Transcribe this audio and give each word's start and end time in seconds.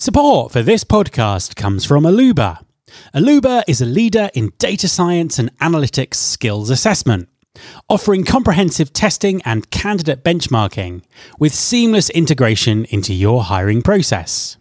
Support 0.00 0.52
for 0.52 0.62
this 0.62 0.84
podcast 0.84 1.56
comes 1.56 1.84
from 1.84 2.04
Alooba. 2.04 2.62
Alooba 3.12 3.64
is 3.66 3.80
a 3.80 3.84
leader 3.84 4.30
in 4.32 4.52
data 4.56 4.86
science 4.86 5.40
and 5.40 5.50
analytics 5.58 6.14
skills 6.14 6.70
assessment, 6.70 7.28
offering 7.88 8.22
comprehensive 8.22 8.92
testing 8.92 9.42
and 9.42 9.68
candidate 9.72 10.22
benchmarking 10.22 11.02
with 11.40 11.52
seamless 11.52 12.10
integration 12.10 12.84
into 12.90 13.12
your 13.12 13.42
hiring 13.42 13.82
process. 13.82 14.56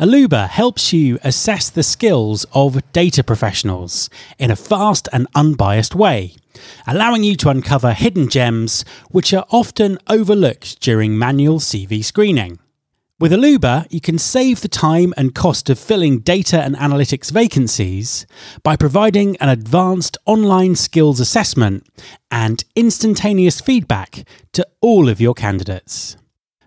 Alooba 0.00 0.48
helps 0.48 0.90
you 0.90 1.18
assess 1.22 1.68
the 1.68 1.82
skills 1.82 2.46
of 2.54 2.80
data 2.94 3.22
professionals 3.22 4.08
in 4.38 4.50
a 4.50 4.56
fast 4.56 5.06
and 5.12 5.26
unbiased 5.34 5.94
way, 5.94 6.32
allowing 6.86 7.22
you 7.22 7.36
to 7.36 7.50
uncover 7.50 7.92
hidden 7.92 8.26
gems 8.30 8.86
which 9.10 9.34
are 9.34 9.44
often 9.50 9.98
overlooked 10.08 10.80
during 10.80 11.18
manual 11.18 11.58
CV 11.58 12.02
screening. 12.02 12.58
With 13.20 13.32
Alooba, 13.32 13.88
you 13.90 14.00
can 14.00 14.16
save 14.16 14.60
the 14.60 14.68
time 14.68 15.12
and 15.16 15.34
cost 15.34 15.68
of 15.68 15.76
filling 15.76 16.20
data 16.20 16.62
and 16.62 16.76
analytics 16.76 17.32
vacancies 17.32 18.28
by 18.62 18.76
providing 18.76 19.36
an 19.38 19.48
advanced 19.48 20.16
online 20.24 20.76
skills 20.76 21.18
assessment 21.18 21.84
and 22.30 22.62
instantaneous 22.76 23.60
feedback 23.60 24.24
to 24.52 24.64
all 24.80 25.08
of 25.08 25.20
your 25.20 25.34
candidates. 25.34 26.16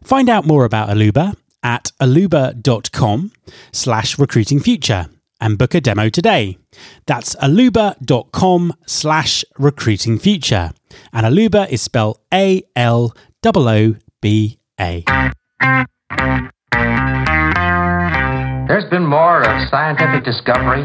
Find 0.04 0.30
out 0.30 0.46
more 0.46 0.66
about 0.66 0.90
Alooba 0.90 1.38
at 1.64 1.94
alooba.com 2.02 3.32
slash 3.72 4.20
recruiting 4.20 4.60
future 4.60 5.06
and 5.40 5.58
book 5.58 5.74
a 5.74 5.80
demo 5.80 6.10
today. 6.10 6.58
That's 7.06 7.34
alooba.com 7.36 8.74
slash 8.86 9.46
recruiting 9.58 10.20
future. 10.20 10.72
And 11.14 11.26
Alooba 11.26 11.70
is 11.70 11.82
spelled 11.82 12.20
A 12.34 12.64
L 12.76 13.16
O 13.46 13.52
O 13.56 13.96
B 14.20 14.60
A. 14.78 15.06
There's 18.68 18.86
been 18.90 19.06
more 19.06 19.42
of 19.42 19.70
scientific 19.70 20.24
discovery, 20.24 20.84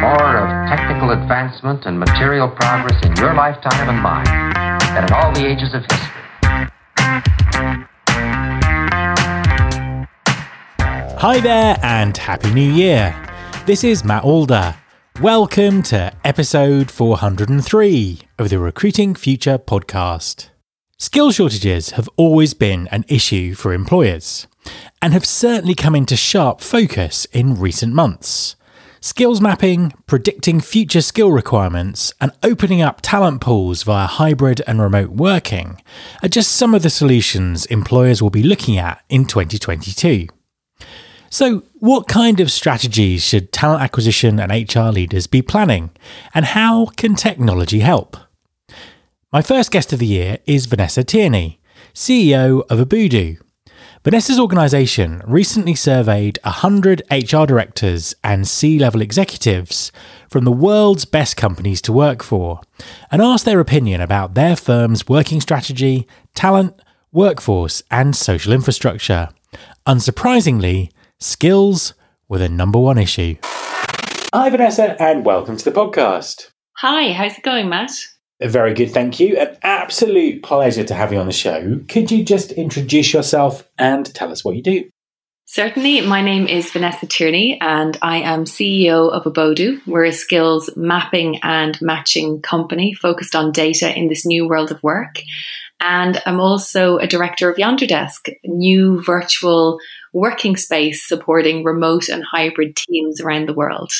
more 0.00 0.36
of 0.36 0.68
technical 0.68 1.10
advancement 1.10 1.86
and 1.86 1.98
material 1.98 2.48
progress 2.48 3.04
in 3.04 3.14
your 3.16 3.34
lifetime 3.34 3.88
and 3.88 4.00
mine 4.02 4.24
than 4.94 5.04
in 5.04 5.12
all 5.12 5.32
the 5.32 5.46
ages 5.46 5.74
of 5.74 5.82
history. 5.82 6.18
Hi 11.20 11.40
there, 11.40 11.76
and 11.82 12.16
Happy 12.16 12.52
New 12.54 12.72
Year. 12.72 13.14
This 13.66 13.82
is 13.84 14.04
Matt 14.04 14.24
Alder. 14.24 14.74
Welcome 15.20 15.82
to 15.84 16.12
episode 16.24 16.90
403 16.90 18.20
of 18.38 18.50
the 18.50 18.58
Recruiting 18.58 19.14
Future 19.14 19.58
podcast. 19.58 20.50
Skill 21.00 21.30
shortages 21.30 21.90
have 21.90 22.08
always 22.16 22.54
been 22.54 22.88
an 22.88 23.04
issue 23.06 23.54
for 23.54 23.72
employers 23.72 24.48
and 25.00 25.12
have 25.12 25.24
certainly 25.24 25.76
come 25.76 25.94
into 25.94 26.16
sharp 26.16 26.60
focus 26.60 27.24
in 27.26 27.54
recent 27.54 27.94
months. 27.94 28.56
Skills 29.00 29.40
mapping, 29.40 29.92
predicting 30.08 30.60
future 30.60 31.00
skill 31.00 31.30
requirements, 31.30 32.12
and 32.20 32.32
opening 32.42 32.82
up 32.82 32.98
talent 33.00 33.40
pools 33.40 33.84
via 33.84 34.08
hybrid 34.08 34.60
and 34.66 34.82
remote 34.82 35.10
working 35.10 35.80
are 36.20 36.28
just 36.28 36.50
some 36.50 36.74
of 36.74 36.82
the 36.82 36.90
solutions 36.90 37.64
employers 37.66 38.20
will 38.20 38.28
be 38.28 38.42
looking 38.42 38.76
at 38.76 39.00
in 39.08 39.24
2022. 39.24 40.26
So, 41.30 41.62
what 41.74 42.08
kind 42.08 42.40
of 42.40 42.50
strategies 42.50 43.22
should 43.22 43.52
talent 43.52 43.82
acquisition 43.82 44.40
and 44.40 44.50
HR 44.50 44.90
leaders 44.90 45.28
be 45.28 45.42
planning, 45.42 45.90
and 46.34 46.44
how 46.44 46.86
can 46.86 47.14
technology 47.14 47.78
help? 47.78 48.16
My 49.30 49.42
first 49.42 49.70
guest 49.70 49.92
of 49.92 49.98
the 49.98 50.06
year 50.06 50.38
is 50.46 50.64
Vanessa 50.64 51.04
Tierney, 51.04 51.60
CEO 51.92 52.62
of 52.70 52.80
Abodoo. 52.80 53.36
Vanessa's 54.02 54.40
organisation 54.40 55.20
recently 55.26 55.74
surveyed 55.74 56.38
100 56.44 57.02
HR 57.10 57.44
directors 57.44 58.14
and 58.24 58.48
C 58.48 58.78
level 58.78 59.02
executives 59.02 59.92
from 60.30 60.46
the 60.46 60.50
world's 60.50 61.04
best 61.04 61.36
companies 61.36 61.82
to 61.82 61.92
work 61.92 62.22
for 62.22 62.62
and 63.10 63.20
asked 63.20 63.44
their 63.44 63.60
opinion 63.60 64.00
about 64.00 64.32
their 64.32 64.56
firm's 64.56 65.06
working 65.10 65.42
strategy, 65.42 66.08
talent, 66.34 66.80
workforce, 67.12 67.82
and 67.90 68.16
social 68.16 68.54
infrastructure. 68.54 69.28
Unsurprisingly, 69.86 70.90
skills 71.18 71.92
were 72.28 72.38
the 72.38 72.48
number 72.48 72.78
one 72.78 72.96
issue. 72.96 73.36
Hi, 73.42 74.48
Vanessa, 74.48 74.96
and 74.98 75.26
welcome 75.26 75.58
to 75.58 75.64
the 75.66 75.78
podcast. 75.78 76.48
Hi, 76.78 77.12
how's 77.12 77.36
it 77.36 77.42
going, 77.42 77.68
Matt? 77.68 77.90
Very 78.40 78.72
good, 78.72 78.92
thank 78.92 79.18
you. 79.18 79.36
An 79.36 79.56
absolute 79.62 80.42
pleasure 80.42 80.84
to 80.84 80.94
have 80.94 81.12
you 81.12 81.18
on 81.18 81.26
the 81.26 81.32
show. 81.32 81.80
Could 81.88 82.10
you 82.10 82.24
just 82.24 82.52
introduce 82.52 83.12
yourself 83.12 83.68
and 83.78 84.12
tell 84.14 84.30
us 84.30 84.44
what 84.44 84.54
you 84.54 84.62
do? 84.62 84.88
Certainly. 85.50 86.02
My 86.02 86.20
name 86.20 86.46
is 86.46 86.70
Vanessa 86.70 87.06
Tierney 87.06 87.58
and 87.60 87.96
I 88.02 88.18
am 88.18 88.44
CEO 88.44 89.10
of 89.10 89.26
Abodoo. 89.26 89.80
We're 89.86 90.04
a 90.04 90.12
skills 90.12 90.68
mapping 90.76 91.40
and 91.42 91.80
matching 91.80 92.42
company 92.42 92.92
focused 92.92 93.34
on 93.34 93.50
data 93.50 93.96
in 93.96 94.08
this 94.08 94.26
new 94.26 94.46
world 94.46 94.70
of 94.70 94.82
work. 94.82 95.22
And 95.80 96.20
I'm 96.26 96.38
also 96.38 96.98
a 96.98 97.06
director 97.06 97.50
of 97.50 97.56
Yonderdesk, 97.56 98.28
a 98.28 98.48
new 98.48 99.02
virtual 99.02 99.78
working 100.12 100.56
space 100.56 101.08
supporting 101.08 101.64
remote 101.64 102.08
and 102.08 102.24
hybrid 102.30 102.76
teams 102.76 103.20
around 103.20 103.48
the 103.48 103.54
world. 103.54 103.90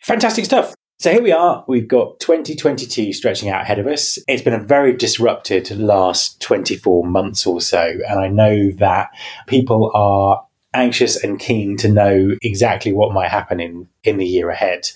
Fantastic 0.00 0.46
stuff. 0.46 0.74
So 1.04 1.12
here 1.12 1.22
we 1.22 1.32
are. 1.32 1.62
We've 1.68 1.86
got 1.86 2.18
2022 2.20 3.12
stretching 3.12 3.50
out 3.50 3.60
ahead 3.60 3.78
of 3.78 3.86
us. 3.86 4.18
It's 4.26 4.40
been 4.40 4.54
a 4.54 4.58
very 4.58 4.96
disrupted 4.96 5.70
last 5.72 6.40
24 6.40 7.04
months 7.04 7.46
or 7.46 7.60
so. 7.60 7.92
And 8.08 8.18
I 8.18 8.28
know 8.28 8.70
that 8.78 9.10
people 9.46 9.90
are 9.92 10.42
anxious 10.72 11.22
and 11.22 11.38
keen 11.38 11.76
to 11.76 11.90
know 11.90 12.38
exactly 12.40 12.94
what 12.94 13.12
might 13.12 13.28
happen 13.28 13.60
in, 13.60 13.86
in 14.02 14.16
the 14.16 14.24
year 14.24 14.48
ahead. 14.48 14.88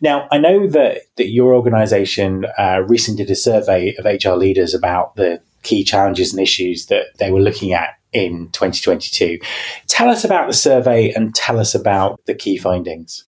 Now, 0.00 0.28
I 0.30 0.38
know 0.38 0.68
that, 0.68 1.00
that 1.16 1.30
your 1.30 1.56
organization 1.56 2.46
uh, 2.56 2.84
recently 2.86 3.24
did 3.24 3.32
a 3.32 3.34
survey 3.34 3.96
of 3.98 4.04
HR 4.04 4.36
leaders 4.36 4.74
about 4.74 5.16
the 5.16 5.40
key 5.64 5.82
challenges 5.82 6.32
and 6.32 6.40
issues 6.40 6.86
that 6.86 7.18
they 7.18 7.32
were 7.32 7.40
looking 7.40 7.72
at 7.72 7.96
in 8.12 8.48
2022. 8.52 9.40
Tell 9.88 10.08
us 10.08 10.22
about 10.22 10.46
the 10.46 10.54
survey 10.54 11.10
and 11.10 11.34
tell 11.34 11.58
us 11.58 11.74
about 11.74 12.20
the 12.26 12.34
key 12.36 12.58
findings. 12.58 13.24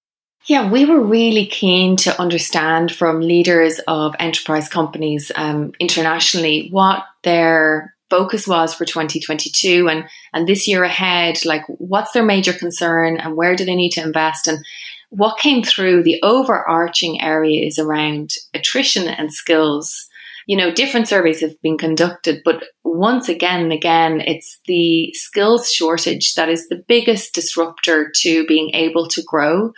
Yeah, 0.46 0.70
we 0.70 0.84
were 0.86 1.00
really 1.00 1.46
keen 1.46 1.96
to 1.98 2.18
understand 2.20 2.92
from 2.92 3.20
leaders 3.20 3.78
of 3.86 4.14
enterprise 4.18 4.68
companies 4.68 5.30
um, 5.36 5.72
internationally 5.78 6.68
what 6.70 7.04
their 7.22 7.94
focus 8.08 8.46
was 8.46 8.74
for 8.74 8.84
2022 8.84 9.88
and 9.88 10.04
and 10.34 10.48
this 10.48 10.66
year 10.66 10.82
ahead 10.82 11.38
like 11.44 11.62
what's 11.78 12.10
their 12.10 12.24
major 12.24 12.52
concern 12.52 13.16
and 13.18 13.36
where 13.36 13.54
do 13.54 13.64
they 13.64 13.76
need 13.76 13.90
to 13.90 14.02
invest? 14.02 14.48
And 14.48 14.64
what 15.10 15.38
came 15.38 15.62
through 15.62 16.02
the 16.02 16.20
overarching 16.22 17.20
area 17.20 17.64
is 17.66 17.78
around 17.78 18.34
attrition 18.54 19.08
and 19.08 19.32
skills 19.32 20.08
you 20.46 20.56
know 20.56 20.72
different 20.72 21.08
surveys 21.08 21.40
have 21.40 21.60
been 21.62 21.78
conducted 21.78 22.40
but 22.44 22.64
once 22.84 23.28
again 23.28 23.60
and 23.60 23.72
again 23.72 24.20
it's 24.20 24.60
the 24.66 25.12
skills 25.14 25.70
shortage 25.70 26.34
that 26.34 26.48
is 26.48 26.68
the 26.68 26.82
biggest 26.88 27.34
disruptor 27.34 28.10
to 28.14 28.44
being 28.46 28.70
able 28.74 29.08
to 29.08 29.22
grow 29.26 29.72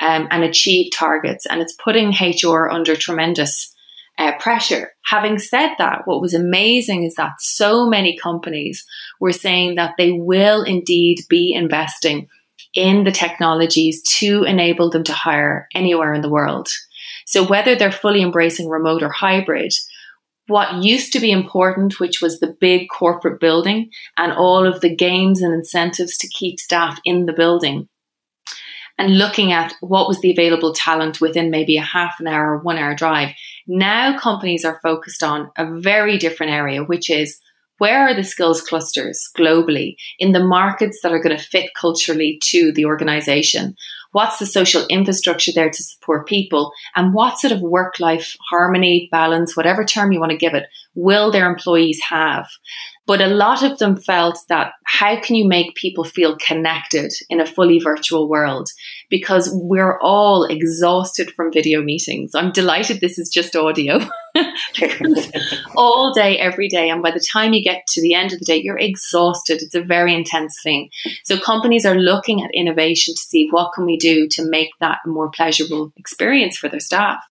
um, 0.00 0.28
and 0.30 0.44
achieve 0.44 0.92
targets. 0.92 1.46
And 1.46 1.60
it's 1.60 1.74
putting 1.82 2.10
HR 2.10 2.68
under 2.68 2.96
tremendous 2.96 3.74
uh, 4.18 4.32
pressure. 4.38 4.92
Having 5.06 5.38
said 5.38 5.74
that, 5.78 6.02
what 6.04 6.20
was 6.20 6.34
amazing 6.34 7.04
is 7.04 7.14
that 7.14 7.34
so 7.40 7.86
many 7.86 8.16
companies 8.16 8.84
were 9.20 9.32
saying 9.32 9.76
that 9.76 9.94
they 9.96 10.12
will 10.12 10.62
indeed 10.62 11.18
be 11.28 11.52
investing 11.52 12.28
in 12.74 13.04
the 13.04 13.12
technologies 13.12 14.02
to 14.02 14.42
enable 14.44 14.90
them 14.90 15.04
to 15.04 15.12
hire 15.12 15.68
anywhere 15.74 16.12
in 16.12 16.20
the 16.20 16.30
world. 16.30 16.68
So 17.26 17.46
whether 17.46 17.76
they're 17.76 17.92
fully 17.92 18.22
embracing 18.22 18.68
remote 18.68 19.02
or 19.02 19.10
hybrid, 19.10 19.72
what 20.48 20.82
used 20.82 21.12
to 21.12 21.20
be 21.20 21.30
important, 21.30 22.00
which 22.00 22.20
was 22.20 22.40
the 22.40 22.56
big 22.60 22.88
corporate 22.88 23.40
building 23.40 23.90
and 24.16 24.32
all 24.32 24.66
of 24.66 24.80
the 24.80 24.94
gains 24.94 25.40
and 25.42 25.54
incentives 25.54 26.16
to 26.18 26.28
keep 26.28 26.58
staff 26.58 26.98
in 27.04 27.26
the 27.26 27.32
building, 27.32 27.88
and 28.98 29.16
looking 29.16 29.52
at 29.52 29.74
what 29.80 30.08
was 30.08 30.20
the 30.20 30.32
available 30.32 30.72
talent 30.72 31.20
within 31.20 31.50
maybe 31.50 31.76
a 31.76 31.82
half 31.82 32.18
an 32.18 32.26
hour, 32.26 32.54
or 32.54 32.58
one 32.58 32.78
hour 32.78 32.94
drive. 32.94 33.30
Now 33.66 34.18
companies 34.18 34.64
are 34.64 34.80
focused 34.82 35.22
on 35.22 35.50
a 35.56 35.78
very 35.80 36.18
different 36.18 36.52
area, 36.52 36.82
which 36.82 37.08
is 37.10 37.38
where 37.78 38.08
are 38.08 38.14
the 38.14 38.24
skills 38.24 38.60
clusters 38.60 39.30
globally 39.38 39.94
in 40.18 40.32
the 40.32 40.42
markets 40.42 40.98
that 41.02 41.12
are 41.12 41.22
going 41.22 41.36
to 41.36 41.42
fit 41.42 41.70
culturally 41.74 42.40
to 42.46 42.72
the 42.72 42.86
organization? 42.86 43.76
What's 44.12 44.38
the 44.38 44.46
social 44.46 44.86
infrastructure 44.88 45.52
there 45.54 45.70
to 45.70 45.82
support 45.82 46.26
people? 46.26 46.72
And 46.96 47.12
what 47.12 47.38
sort 47.38 47.52
of 47.52 47.60
work 47.60 48.00
life 48.00 48.36
harmony, 48.50 49.08
balance, 49.12 49.56
whatever 49.56 49.84
term 49.84 50.12
you 50.12 50.20
want 50.20 50.32
to 50.32 50.38
give 50.38 50.54
it, 50.54 50.66
will 50.94 51.30
their 51.30 51.50
employees 51.50 52.00
have? 52.08 52.48
But 53.08 53.22
a 53.22 53.26
lot 53.26 53.62
of 53.62 53.78
them 53.78 53.96
felt 53.96 54.38
that 54.50 54.74
how 54.84 55.18
can 55.18 55.34
you 55.34 55.48
make 55.48 55.74
people 55.74 56.04
feel 56.04 56.36
connected 56.36 57.10
in 57.30 57.40
a 57.40 57.46
fully 57.46 57.80
virtual 57.80 58.28
world? 58.28 58.68
Because 59.08 59.48
we're 59.50 59.98
all 60.00 60.44
exhausted 60.44 61.30
from 61.30 61.50
video 61.50 61.82
meetings. 61.82 62.34
I'm 62.34 62.52
delighted 62.52 63.00
this 63.00 63.18
is 63.18 63.30
just 63.30 63.56
audio. 63.56 64.00
all 65.74 66.12
day, 66.12 66.38
every 66.38 66.68
day. 66.68 66.90
And 66.90 67.02
by 67.02 67.10
the 67.10 67.26
time 67.32 67.54
you 67.54 67.64
get 67.64 67.86
to 67.88 68.02
the 68.02 68.12
end 68.12 68.34
of 68.34 68.40
the 68.40 68.44
day, 68.44 68.60
you're 68.62 68.78
exhausted. 68.78 69.62
It's 69.62 69.74
a 69.74 69.80
very 69.80 70.14
intense 70.14 70.60
thing. 70.62 70.90
So 71.24 71.40
companies 71.40 71.86
are 71.86 71.94
looking 71.96 72.42
at 72.42 72.50
innovation 72.52 73.14
to 73.14 73.20
see 73.20 73.48
what 73.50 73.72
can 73.72 73.86
we 73.86 73.96
do 73.96 74.28
to 74.32 74.44
make 74.44 74.68
that 74.80 74.98
a 75.06 75.08
more 75.08 75.30
pleasurable 75.30 75.94
experience 75.96 76.58
for 76.58 76.68
their 76.68 76.78
staff. 76.78 77.24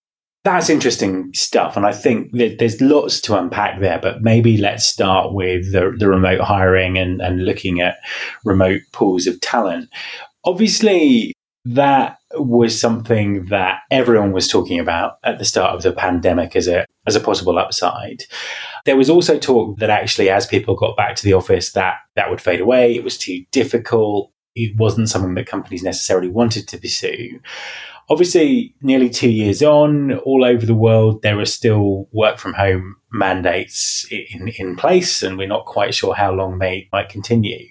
That's 0.48 0.70
interesting 0.70 1.34
stuff. 1.34 1.76
And 1.76 1.86
I 1.86 1.92
think 1.92 2.32
that 2.38 2.58
there's 2.58 2.80
lots 2.80 3.20
to 3.20 3.38
unpack 3.38 3.82
there, 3.82 4.00
but 4.02 4.22
maybe 4.22 4.56
let's 4.56 4.86
start 4.86 5.34
with 5.34 5.74
the, 5.74 5.94
the 6.00 6.08
remote 6.08 6.40
hiring 6.40 6.98
and, 6.98 7.22
and 7.22 7.44
looking 7.44 7.82
at 7.82 7.98
remote 8.46 8.80
pools 8.94 9.28
of 9.28 9.42
talent. 9.42 9.90
Obviously, 10.46 11.34
that 11.66 12.20
was 12.36 12.80
something 12.80 13.48
that 13.48 13.80
everyone 13.92 14.32
was 14.32 14.48
talking 14.48 14.80
about 14.80 15.18
at 15.26 15.38
the 15.38 15.44
start 15.44 15.76
of 15.76 15.84
the 15.84 15.92
pandemic 15.92 16.56
as 16.56 16.70
a 16.70 16.86
as 17.06 17.18
a 17.18 17.20
possible 17.20 17.60
upside. 17.60 18.24
There 18.86 18.96
was 18.96 19.10
also 19.10 19.38
talk 19.38 19.80
that 19.80 19.90
actually 19.90 20.30
as 20.30 20.46
people 20.46 20.78
got 20.78 20.96
back 20.96 21.18
to 21.18 21.26
the 21.26 21.34
office 21.34 21.74
that 21.74 21.96
that 22.16 22.30
would 22.30 22.40
fade 22.40 22.62
away, 22.62 22.96
it 22.96 23.04
was 23.04 23.18
too 23.18 23.44
difficult, 23.52 24.32
it 24.56 24.78
wasn't 24.78 25.10
something 25.10 25.34
that 25.34 25.46
companies 25.46 25.84
necessarily 25.84 26.30
wanted 26.30 26.70
to 26.70 26.78
pursue. 26.78 27.38
Obviously, 28.10 28.74
nearly 28.82 29.10
two 29.10 29.30
years 29.30 29.62
on, 29.62 30.14
all 30.20 30.46
over 30.46 30.66
the 30.66 30.74
world, 30.74 31.22
there 31.24 31.40
are 31.40 31.46
still 31.46 32.08
work 32.14 32.38
from 32.38 32.54
home 32.54 32.96
mandates 33.12 34.08
in, 34.10 34.48
in 34.58 34.76
place, 34.78 35.22
and 35.22 35.38
we're 35.38 35.48
not 35.48 35.66
quite 35.66 35.94
sure 35.94 36.16
how 36.16 36.32
long 36.32 36.60
they 36.60 36.88
might 36.94 37.10
continue. 37.10 37.68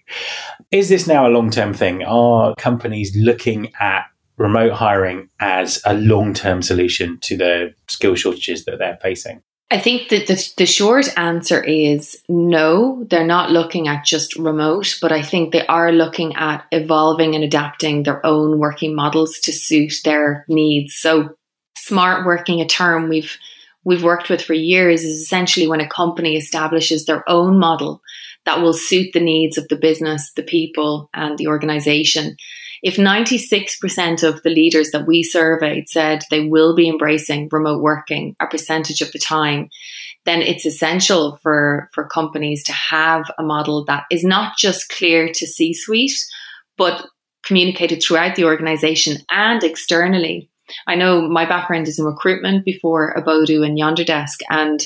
Is 0.70 0.88
this 0.90 1.06
now 1.06 1.26
a 1.26 1.30
long 1.30 1.50
term 1.50 1.72
thing? 1.72 2.02
Are 2.04 2.54
companies 2.56 3.16
looking 3.16 3.72
at 3.80 4.04
remote 4.36 4.72
hiring 4.72 5.30
as 5.40 5.80
a 5.86 5.94
long 5.94 6.34
term 6.34 6.60
solution 6.60 7.18
to 7.20 7.36
the 7.36 7.74
skill 7.88 8.14
shortages 8.14 8.66
that 8.66 8.78
they're 8.78 8.98
facing? 9.00 9.42
I 9.68 9.80
think 9.80 10.10
that 10.10 10.28
the, 10.28 10.52
the 10.58 10.66
short 10.66 11.06
answer 11.18 11.62
is 11.62 12.22
no, 12.28 13.04
they're 13.10 13.26
not 13.26 13.50
looking 13.50 13.88
at 13.88 14.04
just 14.04 14.36
remote, 14.36 14.96
but 15.00 15.10
I 15.10 15.22
think 15.22 15.52
they 15.52 15.66
are 15.66 15.90
looking 15.90 16.36
at 16.36 16.64
evolving 16.70 17.34
and 17.34 17.42
adapting 17.42 18.04
their 18.04 18.24
own 18.24 18.60
working 18.60 18.94
models 18.94 19.38
to 19.42 19.52
suit 19.52 19.94
their 20.04 20.44
needs. 20.48 20.94
So 20.94 21.30
smart 21.76 22.24
working, 22.24 22.60
a 22.60 22.66
term 22.66 23.08
we've 23.08 23.36
we've 23.84 24.04
worked 24.04 24.28
with 24.28 24.42
for 24.42 24.54
years, 24.54 25.02
is 25.02 25.20
essentially 25.20 25.66
when 25.66 25.80
a 25.80 25.88
company 25.88 26.36
establishes 26.36 27.06
their 27.06 27.28
own 27.28 27.58
model 27.58 28.02
that 28.44 28.60
will 28.60 28.72
suit 28.72 29.12
the 29.12 29.20
needs 29.20 29.58
of 29.58 29.66
the 29.68 29.76
business, 29.76 30.32
the 30.34 30.42
people, 30.42 31.10
and 31.12 31.36
the 31.38 31.48
organization 31.48 32.36
if 32.86 32.94
96% 32.98 34.22
of 34.22 34.44
the 34.44 34.48
leaders 34.50 34.92
that 34.92 35.08
we 35.08 35.24
surveyed 35.24 35.88
said 35.88 36.22
they 36.30 36.46
will 36.46 36.76
be 36.76 36.88
embracing 36.88 37.48
remote 37.50 37.82
working 37.82 38.36
a 38.38 38.46
percentage 38.46 39.00
of 39.00 39.10
the 39.10 39.18
time, 39.18 39.68
then 40.24 40.40
it's 40.40 40.64
essential 40.64 41.40
for, 41.42 41.90
for 41.92 42.06
companies 42.06 42.62
to 42.62 42.72
have 42.72 43.28
a 43.40 43.42
model 43.42 43.84
that 43.86 44.04
is 44.08 44.22
not 44.22 44.56
just 44.56 44.88
clear 44.88 45.26
to 45.32 45.46
C 45.48 45.74
suite, 45.74 46.14
but 46.78 47.04
communicated 47.44 48.00
throughout 48.00 48.36
the 48.36 48.44
organization 48.44 49.16
and 49.32 49.64
externally. 49.64 50.48
I 50.86 50.94
know 50.94 51.28
my 51.28 51.44
background 51.44 51.88
is 51.88 51.98
in 51.98 52.04
recruitment 52.04 52.64
before 52.64 53.10
Abodoo 53.14 53.64
and 53.64 53.76
Yonder 53.76 54.04
Desk, 54.04 54.38
and 54.48 54.80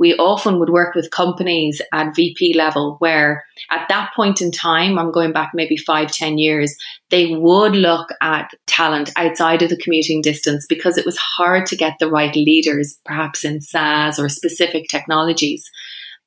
we 0.00 0.14
often 0.14 0.58
would 0.58 0.70
work 0.70 0.94
with 0.94 1.10
companies 1.10 1.82
at 1.92 2.16
VP 2.16 2.54
level 2.54 2.96
where 3.00 3.44
at 3.70 3.86
that 3.90 4.10
point 4.16 4.40
in 4.40 4.50
time, 4.50 4.98
I'm 4.98 5.12
going 5.12 5.32
back 5.32 5.50
maybe 5.52 5.76
five, 5.76 6.10
ten 6.10 6.38
years, 6.38 6.74
they 7.10 7.36
would 7.36 7.76
look 7.76 8.08
at 8.22 8.50
talent 8.66 9.12
outside 9.16 9.60
of 9.60 9.68
the 9.68 9.76
commuting 9.76 10.22
distance 10.22 10.64
because 10.66 10.96
it 10.96 11.04
was 11.04 11.18
hard 11.18 11.66
to 11.66 11.76
get 11.76 11.96
the 12.00 12.10
right 12.10 12.34
leaders, 12.34 12.98
perhaps 13.04 13.44
in 13.44 13.60
SaaS 13.60 14.18
or 14.18 14.30
specific 14.30 14.88
technologies. 14.88 15.70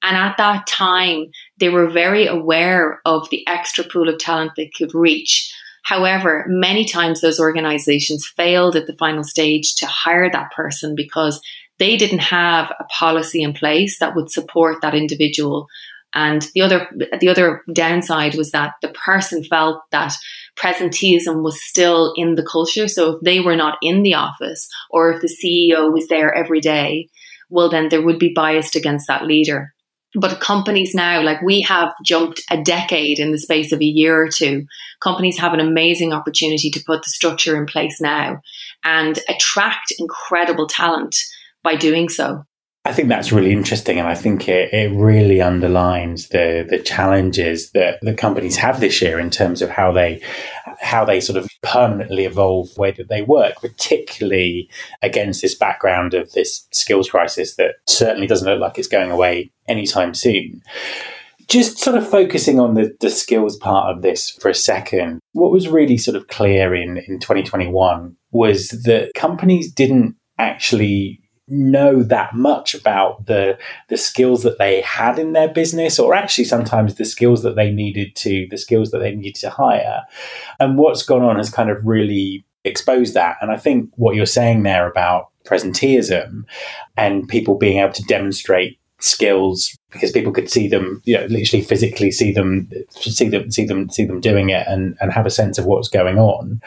And 0.03 0.15
at 0.15 0.37
that 0.37 0.67
time, 0.67 1.31
they 1.57 1.69
were 1.69 1.89
very 1.89 2.27
aware 2.27 3.01
of 3.05 3.27
the 3.31 3.45
extra 3.47 3.83
pool 3.83 4.07
of 4.07 4.19
talent 4.19 4.51
they 4.55 4.69
could 4.77 4.93
reach. 4.93 5.51
However, 5.83 6.45
many 6.47 6.85
times 6.85 7.21
those 7.21 7.39
organizations 7.39 8.31
failed 8.37 8.75
at 8.75 8.85
the 8.85 8.95
final 8.99 9.23
stage 9.23 9.75
to 9.75 9.87
hire 9.87 10.29
that 10.31 10.51
person 10.51 10.93
because 10.95 11.41
they 11.79 11.97
didn't 11.97 12.19
have 12.19 12.71
a 12.79 12.83
policy 12.85 13.41
in 13.41 13.53
place 13.53 13.99
that 13.99 14.15
would 14.15 14.31
support 14.31 14.81
that 14.81 14.95
individual. 14.95 15.67
And 16.15 16.47
the 16.53 16.61
other, 16.61 16.87
the 17.19 17.29
other 17.29 17.63
downside 17.73 18.35
was 18.35 18.51
that 18.51 18.73
the 18.81 18.89
person 18.89 19.43
felt 19.43 19.81
that 19.91 20.13
presenteeism 20.55 21.41
was 21.41 21.61
still 21.61 22.13
in 22.15 22.35
the 22.35 22.45
culture. 22.45 22.87
So 22.87 23.15
if 23.15 23.21
they 23.21 23.39
were 23.39 23.55
not 23.55 23.77
in 23.81 24.03
the 24.03 24.13
office 24.13 24.69
or 24.91 25.11
if 25.11 25.21
the 25.21 25.27
CEO 25.27 25.91
was 25.91 26.07
there 26.07 26.33
every 26.33 26.59
day, 26.59 27.09
well, 27.49 27.69
then 27.69 27.89
there 27.89 28.01
would 28.01 28.19
be 28.19 28.33
biased 28.35 28.75
against 28.75 29.07
that 29.07 29.25
leader. 29.25 29.73
But 30.15 30.39
companies 30.39 30.93
now, 30.93 31.23
like 31.23 31.41
we 31.41 31.61
have 31.61 31.91
jumped 32.05 32.41
a 32.51 32.61
decade 32.61 33.17
in 33.17 33.31
the 33.31 33.39
space 33.39 33.71
of 33.71 33.81
a 33.81 33.85
year 33.85 34.21
or 34.21 34.29
two. 34.29 34.65
Companies 35.01 35.39
have 35.39 35.53
an 35.53 35.59
amazing 35.59 36.13
opportunity 36.13 36.69
to 36.69 36.83
put 36.85 37.01
the 37.01 37.09
structure 37.09 37.57
in 37.57 37.65
place 37.65 37.99
now 37.99 38.39
and 38.83 39.19
attract 39.27 39.91
incredible 39.97 40.67
talent 40.67 41.15
by 41.63 41.75
doing 41.75 42.09
so. 42.09 42.43
I 42.85 42.91
think 42.91 43.07
that's 43.07 43.31
really 43.31 43.53
interesting, 43.53 43.97
and 43.97 44.09
I 44.09 44.15
think 44.15 44.49
it, 44.49 44.73
it 44.73 44.93
really 44.93 45.41
underlines 45.41 46.29
the 46.29 46.65
the 46.69 46.79
challenges 46.79 47.71
that 47.71 47.99
the 48.01 48.13
companies 48.13 48.57
have 48.57 48.81
this 48.81 49.01
year 49.01 49.19
in 49.19 49.29
terms 49.29 49.61
of 49.61 49.69
how 49.69 49.93
they 49.93 50.21
how 50.81 51.05
they 51.05 51.21
sort 51.21 51.37
of 51.37 51.47
permanently 51.61 52.25
evolve 52.25 52.73
the 52.73 52.81
way 52.81 52.91
that 52.91 53.07
they 53.07 53.21
work, 53.21 53.55
particularly 53.61 54.69
against 55.01 55.41
this 55.41 55.55
background 55.55 56.13
of 56.13 56.29
this 56.33 56.67
skills 56.73 57.09
crisis 57.09 57.55
that 57.55 57.75
certainly 57.87 58.27
doesn't 58.27 58.49
look 58.49 58.59
like 58.59 58.77
it's 58.77 58.87
going 58.89 59.11
away 59.11 59.49
anytime 59.69 60.13
soon. 60.13 60.61
Just 61.47 61.77
sort 61.77 61.97
of 61.97 62.09
focusing 62.09 62.59
on 62.59 62.73
the, 62.73 62.95
the 62.99 63.09
skills 63.09 63.57
part 63.57 63.95
of 63.95 64.01
this 64.01 64.29
for 64.29 64.49
a 64.49 64.55
second, 64.55 65.19
what 65.33 65.51
was 65.51 65.67
really 65.67 65.97
sort 65.97 66.15
of 66.15 66.27
clear 66.27 66.73
in, 66.75 66.97
in 66.97 67.19
2021 67.19 68.15
was 68.31 68.69
that 68.85 69.11
companies 69.13 69.71
didn't 69.71 70.15
actually 70.37 71.22
know 71.53 72.01
that 72.03 72.33
much 72.33 72.73
about 72.73 73.25
the 73.27 73.57
the 73.89 73.97
skills 73.97 74.43
that 74.43 74.57
they 74.57 74.81
had 74.81 75.19
in 75.19 75.33
their 75.33 75.47
business 75.47 75.99
or 75.99 76.13
actually 76.13 76.45
sometimes 76.45 76.95
the 76.95 77.05
skills 77.05 77.43
that 77.43 77.55
they 77.55 77.71
needed 77.71 78.15
to 78.15 78.47
the 78.49 78.57
skills 78.57 78.91
that 78.91 78.99
they 78.99 79.13
needed 79.13 79.35
to 79.35 79.49
hire. 79.49 80.01
And 80.59 80.77
what's 80.77 81.03
gone 81.03 81.21
on 81.21 81.37
has 81.37 81.49
kind 81.49 81.69
of 81.69 81.77
really 81.85 82.45
exposed 82.65 83.13
that. 83.13 83.37
And 83.41 83.51
i 83.51 83.57
think 83.57 83.89
what 83.95 84.15
you're 84.15 84.25
saying 84.25 84.63
there 84.63 84.89
about 84.89 85.29
presenteeism 85.45 86.43
and 86.97 87.27
people 87.27 87.55
being 87.57 87.79
able 87.79 87.93
to 87.93 88.03
demonstrate 88.03 88.79
skills 88.99 89.77
because 89.93 90.11
people 90.11 90.33
could 90.33 90.49
see 90.49 90.67
them, 90.67 91.01
you 91.05 91.15
know, 91.15 91.25
literally 91.27 91.63
physically 91.63 92.11
see 92.11 92.33
them, 92.33 92.69
see 92.89 93.29
them, 93.29 93.49
see 93.51 93.65
them, 93.65 93.89
see 93.89 94.05
them 94.05 94.19
doing 94.19 94.49
it, 94.49 94.67
and 94.67 94.97
and 94.99 95.13
have 95.13 95.25
a 95.25 95.31
sense 95.31 95.57
of 95.57 95.65
what's 95.65 95.87
going 95.87 96.17
on, 96.17 96.61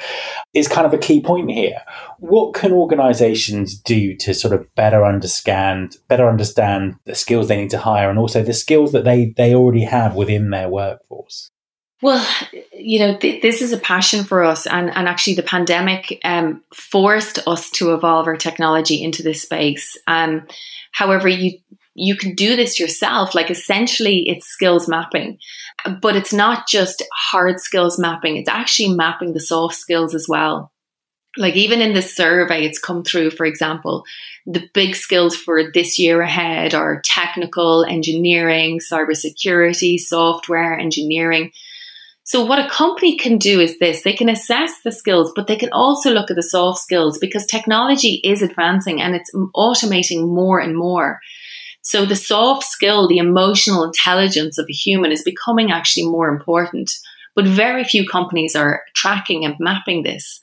is 0.55 0.69
kind 0.69 0.87
of 0.87 0.95
a 0.95 0.99
key 0.99 1.21
point 1.21 1.51
here. 1.51 1.83
What 2.19 2.55
can 2.55 2.73
organisations 2.73 3.77
do 3.77 4.17
to 4.17 4.33
sort 4.33 4.55
of 4.55 4.75
better 4.75 5.05
understand, 5.05 5.97
better 6.09 6.29
understand 6.29 6.97
the 7.05 7.15
skills 7.15 7.49
they 7.49 7.57
need 7.57 7.71
to 7.71 7.79
hire, 7.79 8.09
and 8.09 8.19
also 8.19 8.43
the 8.43 8.55
skills 8.55 8.93
that 8.93 9.05
they 9.05 9.35
they 9.37 9.55
already 9.55 9.83
have 9.83 10.15
within 10.15 10.51
their 10.51 10.69
workforce? 10.69 11.51
Well, 12.03 12.27
you 12.75 12.99
know, 12.99 13.17
th- 13.17 13.41
this 13.41 13.63
is 13.63 13.73
a 13.73 13.79
passion 13.79 14.23
for 14.23 14.45
us, 14.45 14.67
and, 14.67 14.95
and 14.95 15.09
actually, 15.09 15.35
the 15.35 15.43
pandemic 15.43 16.21
um, 16.25 16.63
forced 16.75 17.39
us 17.49 17.71
to 17.71 17.95
evolve 17.95 18.27
our 18.27 18.37
technology 18.37 19.03
into 19.03 19.23
this 19.23 19.43
space. 19.43 19.99
Um, 20.07 20.47
however, 20.93 21.27
you 21.27 21.59
you 21.97 22.17
can 22.17 22.35
do 22.35 22.57
this 22.57 22.79
yourself. 22.79 23.35
Like 23.35 23.51
essentially, 23.51 24.29
it's 24.29 24.47
skills 24.47 24.87
mapping, 24.87 25.39
but 26.01 26.15
it's 26.15 26.33
not 26.33 26.69
just 26.69 27.03
hard 27.13 27.59
skills 27.61 27.99
mapping, 27.99 28.37
it's 28.37 28.49
actually 28.49 28.95
mapping 28.95 29.33
the 29.33 29.41
soft 29.41 29.75
skills 29.75 30.15
as 30.15 30.27
well. 30.29 30.73
Like 31.39 31.57
even 31.57 31.81
in 31.81 31.93
this 31.93 32.15
survey, 32.15 32.65
it's 32.65 32.79
come 32.79 33.03
through, 33.03 33.31
for 33.31 33.45
example, 33.45 34.05
the 34.47 34.69
big 34.73 34.95
skills 34.95 35.37
for 35.37 35.71
this 35.73 35.99
year 35.99 36.23
ahead 36.23 36.75
are 36.75 37.03
technical, 37.05 37.85
engineering, 37.85 38.81
cybersecurity, 38.81 39.99
software 39.99 40.79
engineering. 40.79 41.53
So, 42.25 42.45
what 42.45 42.59
a 42.59 42.69
company 42.69 43.17
can 43.17 43.39
do 43.39 43.61
is 43.61 43.79
this 43.79 44.03
they 44.03 44.13
can 44.13 44.29
assess 44.29 44.81
the 44.83 44.93
skills, 44.93 45.33
but 45.37 45.47
they 45.47 45.57
can 45.57 45.71
also 45.73 46.11
look 46.11 46.31
at 46.31 46.37
the 46.37 46.43
soft 46.43 46.81
skills 46.81 47.19
because 47.19 47.47
technology 47.47 48.21
is 48.25 48.43
advancing 48.43 49.01
and 49.01 49.15
it's 49.15 49.33
automating 49.55 50.27
more 50.27 50.59
and 50.59 50.77
more. 50.77 51.21
So 51.87 52.05
the 52.05 52.17
soft 52.17 52.65
skill, 52.65 53.07
the 53.07 53.19
emotional 53.19 53.85
intelligence 53.85 54.59
of 54.59 54.67
a 54.69 54.73
human 54.73 55.13
is 55.13 55.23
becoming 55.23 55.71
actually 55.71 56.09
more 56.09 56.29
important. 56.29 56.91
But 57.37 57.47
very 57.47 57.85
few 57.85 58.05
companies 58.05 58.57
are 58.57 58.83
tracking 58.95 59.45
and 59.45 59.55
mapping 59.61 60.03
this. 60.03 60.41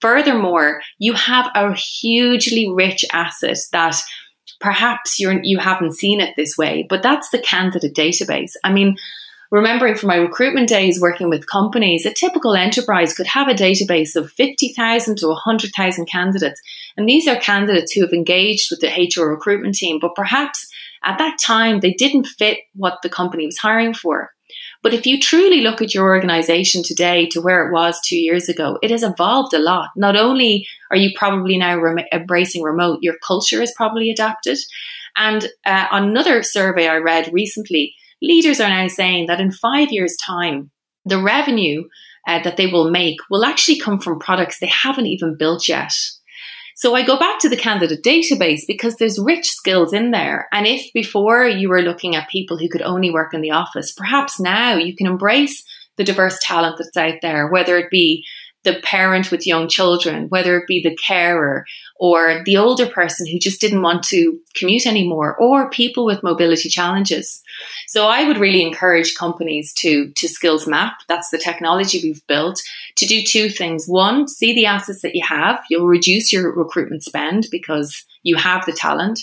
Furthermore, 0.00 0.82
you 0.98 1.14
have 1.14 1.50
a 1.56 1.74
hugely 1.74 2.70
rich 2.70 3.04
asset 3.12 3.58
that 3.72 3.96
perhaps 4.60 5.18
you're 5.18 5.42
you 5.42 5.58
haven't 5.58 5.96
seen 5.96 6.20
it 6.20 6.34
this 6.36 6.56
way, 6.56 6.86
but 6.88 7.02
that's 7.02 7.30
the 7.30 7.40
candidate 7.40 7.96
database. 7.96 8.52
I 8.62 8.72
mean, 8.72 8.96
remembering 9.50 9.94
from 9.94 10.08
my 10.08 10.16
recruitment 10.16 10.68
days 10.68 11.00
working 11.00 11.28
with 11.28 11.46
companies, 11.46 12.06
a 12.06 12.12
typical 12.12 12.54
enterprise 12.54 13.14
could 13.14 13.26
have 13.26 13.48
a 13.48 13.54
database 13.54 14.16
of 14.16 14.32
50,000 14.32 15.16
to 15.18 15.28
100,000 15.28 16.06
candidates. 16.06 16.60
And 16.96 17.08
these 17.08 17.28
are 17.28 17.36
candidates 17.36 17.92
who 17.92 18.02
have 18.02 18.12
engaged 18.12 18.70
with 18.70 18.80
the 18.80 18.88
HR 18.88 19.26
recruitment 19.26 19.74
team, 19.74 19.98
but 20.00 20.14
perhaps 20.14 20.68
at 21.04 21.18
that 21.18 21.38
time 21.38 21.80
they 21.80 21.92
didn't 21.92 22.26
fit 22.26 22.58
what 22.74 22.98
the 23.02 23.08
company 23.08 23.46
was 23.46 23.58
hiring 23.58 23.94
for. 23.94 24.30
But 24.82 24.94
if 24.94 25.06
you 25.06 25.18
truly 25.18 25.62
look 25.62 25.82
at 25.82 25.94
your 25.94 26.04
organization 26.04 26.82
today 26.82 27.26
to 27.30 27.40
where 27.40 27.66
it 27.66 27.72
was 27.72 28.00
two 28.00 28.16
years 28.16 28.48
ago, 28.48 28.78
it 28.82 28.90
has 28.90 29.02
evolved 29.02 29.52
a 29.52 29.58
lot. 29.58 29.90
Not 29.96 30.16
only 30.16 30.66
are 30.90 30.96
you 30.96 31.10
probably 31.16 31.58
now 31.58 31.82
embracing 32.12 32.62
remote, 32.62 33.00
your 33.02 33.16
culture 33.26 33.60
is 33.60 33.72
probably 33.76 34.10
adapted. 34.10 34.58
And 35.16 35.48
uh, 35.64 35.86
another 35.90 36.42
survey 36.42 36.88
I 36.88 36.98
read 36.98 37.32
recently, 37.32 37.94
leaders 38.22 38.60
are 38.60 38.68
now 38.68 38.88
saying 38.88 39.26
that 39.26 39.40
in 39.40 39.52
five 39.52 39.88
years' 39.90 40.16
time, 40.24 40.70
the 41.04 41.22
revenue 41.22 41.84
uh, 42.26 42.42
that 42.42 42.56
they 42.56 42.66
will 42.66 42.90
make 42.90 43.18
will 43.30 43.44
actually 43.44 43.78
come 43.78 44.00
from 44.00 44.18
products 44.18 44.58
they 44.58 44.66
haven't 44.66 45.06
even 45.06 45.36
built 45.38 45.68
yet. 45.68 45.92
So 46.74 46.94
I 46.94 47.06
go 47.06 47.18
back 47.18 47.38
to 47.38 47.48
the 47.48 47.56
candidate 47.56 48.04
database 48.04 48.60
because 48.66 48.96
there's 48.96 49.18
rich 49.18 49.48
skills 49.48 49.94
in 49.94 50.10
there. 50.10 50.46
And 50.52 50.66
if 50.66 50.92
before 50.92 51.46
you 51.46 51.70
were 51.70 51.80
looking 51.80 52.14
at 52.14 52.28
people 52.28 52.58
who 52.58 52.68
could 52.68 52.82
only 52.82 53.10
work 53.10 53.32
in 53.32 53.40
the 53.40 53.52
office, 53.52 53.92
perhaps 53.92 54.38
now 54.38 54.76
you 54.76 54.94
can 54.94 55.06
embrace 55.06 55.64
the 55.96 56.04
diverse 56.04 56.38
talent 56.42 56.76
that's 56.76 56.96
out 56.96 57.20
there, 57.22 57.48
whether 57.48 57.78
it 57.78 57.90
be 57.90 58.24
the 58.66 58.80
parent 58.82 59.30
with 59.30 59.46
young 59.46 59.68
children, 59.68 60.28
whether 60.28 60.58
it 60.58 60.66
be 60.66 60.82
the 60.82 60.96
carer 60.96 61.64
or 61.98 62.42
the 62.44 62.56
older 62.58 62.84
person 62.84 63.26
who 63.26 63.38
just 63.38 63.60
didn't 63.60 63.80
want 63.80 64.02
to 64.02 64.38
commute 64.54 64.86
anymore, 64.86 65.34
or 65.36 65.70
people 65.70 66.04
with 66.04 66.22
mobility 66.22 66.68
challenges. 66.68 67.42
So 67.86 68.08
I 68.08 68.26
would 68.26 68.38
really 68.38 68.60
encourage 68.60 69.14
companies 69.14 69.72
to, 69.74 70.10
to 70.10 70.28
skills 70.28 70.66
map. 70.66 70.94
That's 71.08 71.30
the 71.30 71.38
technology 71.38 72.00
we've 72.02 72.26
built 72.26 72.60
to 72.96 73.06
do 73.06 73.22
two 73.22 73.48
things. 73.48 73.86
One, 73.86 74.28
see 74.28 74.52
the 74.54 74.66
assets 74.66 75.00
that 75.02 75.14
you 75.14 75.24
have. 75.24 75.62
You'll 75.70 75.86
reduce 75.86 76.32
your 76.32 76.52
recruitment 76.52 77.04
spend 77.04 77.46
because 77.50 78.04
you 78.24 78.36
have 78.36 78.66
the 78.66 78.72
talent. 78.72 79.20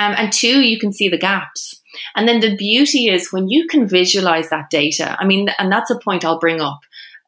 Um, 0.00 0.14
and 0.16 0.32
two, 0.32 0.62
you 0.62 0.78
can 0.78 0.92
see 0.92 1.08
the 1.08 1.18
gaps. 1.18 1.80
And 2.16 2.26
then 2.26 2.40
the 2.40 2.56
beauty 2.56 3.08
is 3.08 3.32
when 3.32 3.48
you 3.48 3.66
can 3.66 3.86
visualize 3.86 4.50
that 4.50 4.70
data. 4.70 5.16
I 5.18 5.26
mean, 5.26 5.48
and 5.58 5.70
that's 5.70 5.90
a 5.90 5.98
point 5.98 6.24
I'll 6.24 6.38
bring 6.38 6.60
up 6.60 6.80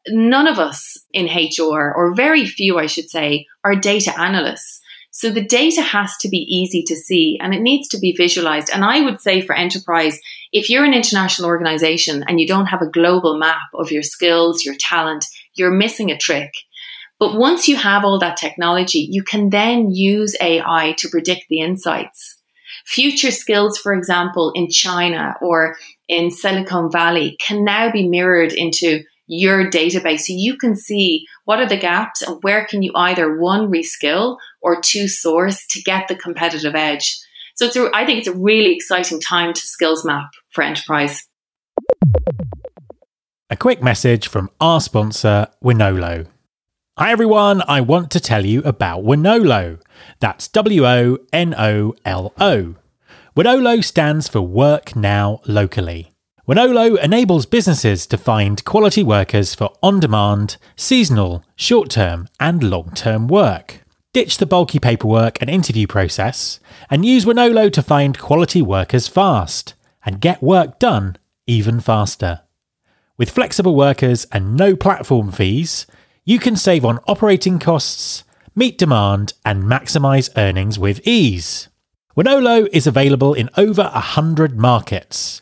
none 0.07 0.47
of 0.47 0.59
us 0.59 0.97
in 1.11 1.25
HR, 1.25 1.93
or 1.95 2.15
very 2.15 2.45
few, 2.45 2.77
I 2.77 2.87
should 2.87 3.09
say, 3.09 3.47
are 3.63 3.75
data 3.75 4.17
analysts. 4.19 4.81
So 5.15 5.29
the 5.29 5.45
data 5.45 5.83
has 5.83 6.17
to 6.21 6.27
be 6.27 6.39
easy 6.39 6.81
to 6.83 6.95
see 6.95 7.37
and 7.39 7.53
it 7.53 7.61
needs 7.61 7.87
to 7.89 7.99
be 7.99 8.15
visualized. 8.17 8.71
And 8.73 8.83
I 8.83 9.01
would 9.01 9.21
say 9.21 9.41
for 9.41 9.53
enterprise, 9.53 10.19
if 10.51 10.71
you're 10.71 10.85
an 10.85 10.95
international 10.95 11.49
organization 11.49 12.23
and 12.27 12.39
you 12.39 12.47
don't 12.47 12.65
have 12.65 12.81
a 12.81 12.89
global 12.89 13.37
map 13.37 13.61
of 13.75 13.91
your 13.91 14.01
skills, 14.01 14.65
your 14.65 14.75
talent, 14.79 15.25
you're 15.53 15.71
missing 15.71 16.09
a 16.09 16.17
trick. 16.17 16.51
But 17.19 17.37
once 17.37 17.67
you 17.67 17.75
have 17.75 18.03
all 18.03 18.17
that 18.19 18.37
technology, 18.37 19.07
you 19.09 19.23
can 19.23 19.51
then 19.51 19.91
use 19.91 20.35
AI 20.41 20.95
to 20.97 21.09
predict 21.09 21.45
the 21.47 21.61
insights. 21.61 22.39
Future 22.85 23.31
skills, 23.31 23.77
for 23.77 23.93
example, 23.93 24.51
in 24.55 24.67
China 24.67 25.35
or 25.41 25.77
in 26.09 26.31
Silicon 26.31 26.91
Valley 26.91 27.37
can 27.39 27.63
now 27.63 27.91
be 27.91 28.09
mirrored 28.09 28.51
into 28.51 29.03
your 29.27 29.69
database 29.69 30.21
so 30.21 30.33
you 30.35 30.57
can 30.57 30.75
see 30.75 31.25
what 31.45 31.59
are 31.59 31.67
the 31.67 31.77
gaps 31.77 32.21
and 32.21 32.41
where 32.43 32.65
can 32.65 32.81
you 32.81 32.91
either 32.95 33.39
one 33.39 33.71
reskill 33.71 34.37
or 34.61 34.81
two 34.81 35.07
source 35.07 35.65
to 35.67 35.81
get 35.81 36.07
the 36.07 36.15
competitive 36.15 36.75
edge. 36.75 37.19
So 37.55 37.65
it's 37.65 37.75
a, 37.75 37.89
I 37.93 38.05
think 38.05 38.19
it's 38.19 38.27
a 38.27 38.33
really 38.33 38.73
exciting 38.73 39.19
time 39.19 39.53
to 39.53 39.61
skills 39.61 40.03
map 40.03 40.31
for 40.51 40.63
enterprise. 40.63 41.27
A 43.49 43.55
quick 43.55 43.83
message 43.83 44.27
from 44.27 44.49
our 44.59 44.81
sponsor, 44.81 45.47
Wonolo. 45.63 46.27
Hi 46.97 47.11
everyone, 47.11 47.61
I 47.67 47.81
want 47.81 48.11
to 48.11 48.19
tell 48.19 48.45
you 48.45 48.61
about 48.63 49.03
Wonolo. 49.03 49.81
That's 50.19 50.47
W 50.49 50.85
O 50.85 51.17
N 51.31 51.53
O 51.57 51.95
L 52.05 52.33
O. 52.39 52.75
Wonolo 53.35 53.83
stands 53.83 54.27
for 54.27 54.41
Work 54.41 54.95
Now 54.95 55.41
Locally. 55.47 56.12
Wonolo 56.45 57.01
enables 57.01 57.45
businesses 57.45 58.05
to 58.05 58.17
find 58.17 58.65
quality 58.65 59.01
workers 59.01 59.55
for 59.55 59.73
on 59.81 60.01
demand, 60.01 60.57
seasonal, 60.75 61.41
short 61.55 61.89
term, 61.89 62.27
and 62.37 62.61
long 62.61 62.91
term 62.93 63.29
work. 63.29 63.79
Ditch 64.11 64.37
the 64.37 64.45
bulky 64.45 64.77
paperwork 64.77 65.39
and 65.39 65.49
interview 65.49 65.87
process 65.87 66.59
and 66.89 67.05
use 67.05 67.23
Wonolo 67.23 67.71
to 67.71 67.81
find 67.81 68.19
quality 68.19 68.61
workers 68.61 69.07
fast 69.07 69.73
and 70.05 70.19
get 70.19 70.43
work 70.43 70.79
done 70.79 71.15
even 71.47 71.79
faster. 71.79 72.41
With 73.15 73.29
flexible 73.29 73.77
workers 73.77 74.27
and 74.33 74.57
no 74.57 74.75
platform 74.75 75.31
fees, 75.31 75.87
you 76.25 76.39
can 76.39 76.57
save 76.57 76.83
on 76.83 76.99
operating 77.07 77.57
costs, 77.57 78.25
meet 78.53 78.77
demand, 78.77 79.31
and 79.45 79.63
maximize 79.63 80.29
earnings 80.35 80.77
with 80.77 80.99
ease. 81.07 81.69
Wonolo 82.17 82.67
is 82.73 82.85
available 82.85 83.33
in 83.33 83.49
over 83.55 83.83
100 83.83 84.59
markets 84.59 85.41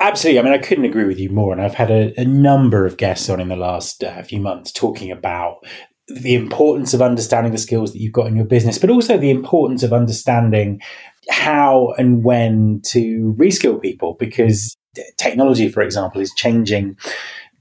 Absolutely. 0.00 0.40
I 0.40 0.42
mean, 0.42 0.52
I 0.52 0.58
couldn't 0.58 0.84
agree 0.84 1.04
with 1.04 1.20
you 1.20 1.30
more. 1.30 1.52
And 1.52 1.62
I've 1.62 1.74
had 1.74 1.90
a, 1.90 2.12
a 2.20 2.24
number 2.24 2.84
of 2.84 2.96
guests 2.96 3.28
on 3.28 3.40
in 3.40 3.48
the 3.48 3.56
last 3.56 4.02
uh, 4.02 4.22
few 4.22 4.40
months 4.40 4.72
talking 4.72 5.10
about 5.10 5.64
the 6.08 6.34
importance 6.34 6.92
of 6.92 7.00
understanding 7.00 7.52
the 7.52 7.58
skills 7.58 7.92
that 7.92 8.00
you've 8.00 8.12
got 8.12 8.26
in 8.26 8.36
your 8.36 8.44
business, 8.44 8.78
but 8.78 8.90
also 8.90 9.16
the 9.16 9.30
importance 9.30 9.82
of 9.82 9.92
understanding 9.92 10.80
how 11.30 11.94
and 11.96 12.24
when 12.24 12.82
to 12.84 13.34
reskill 13.38 13.80
people 13.80 14.14
because 14.18 14.76
technology, 15.16 15.68
for 15.68 15.82
example, 15.82 16.20
is 16.20 16.32
changing 16.34 16.96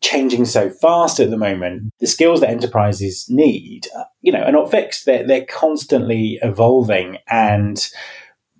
changing 0.02 0.44
so 0.44 0.70
fast 0.70 1.22
at 1.22 1.30
the 1.30 1.38
moment. 1.38 1.90
The 2.02 2.08
skills 2.08 2.42
that 2.42 2.50
enterprises 2.50 3.26
need, 3.30 3.88
uh, 3.98 4.04
you 4.20 4.34
know, 4.34 4.42
are 4.42 4.52
not 4.52 4.70
fixed. 4.70 5.06
They're, 5.06 5.26
they're 5.26 5.46
constantly 5.46 6.40
evolving 6.42 7.20
and 7.30 7.90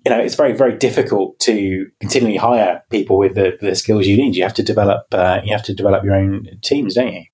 you 0.04 0.10
know, 0.10 0.18
it's 0.18 0.34
very, 0.34 0.52
very 0.52 0.76
difficult 0.76 1.38
to 1.40 1.86
continually 2.00 2.36
hire 2.36 2.82
people 2.90 3.16
with 3.16 3.34
the, 3.34 3.56
the 3.60 3.74
skills 3.74 4.06
you 4.06 4.16
need. 4.16 4.36
You 4.36 4.42
have 4.42 4.54
to 4.54 4.62
develop, 4.62 5.06
uh, 5.12 5.40
you 5.44 5.52
have 5.52 5.64
to 5.64 5.74
develop 5.74 6.04
your 6.04 6.14
own 6.14 6.46
teams, 6.62 6.94
don't 6.94 7.12
you? 7.12 7.24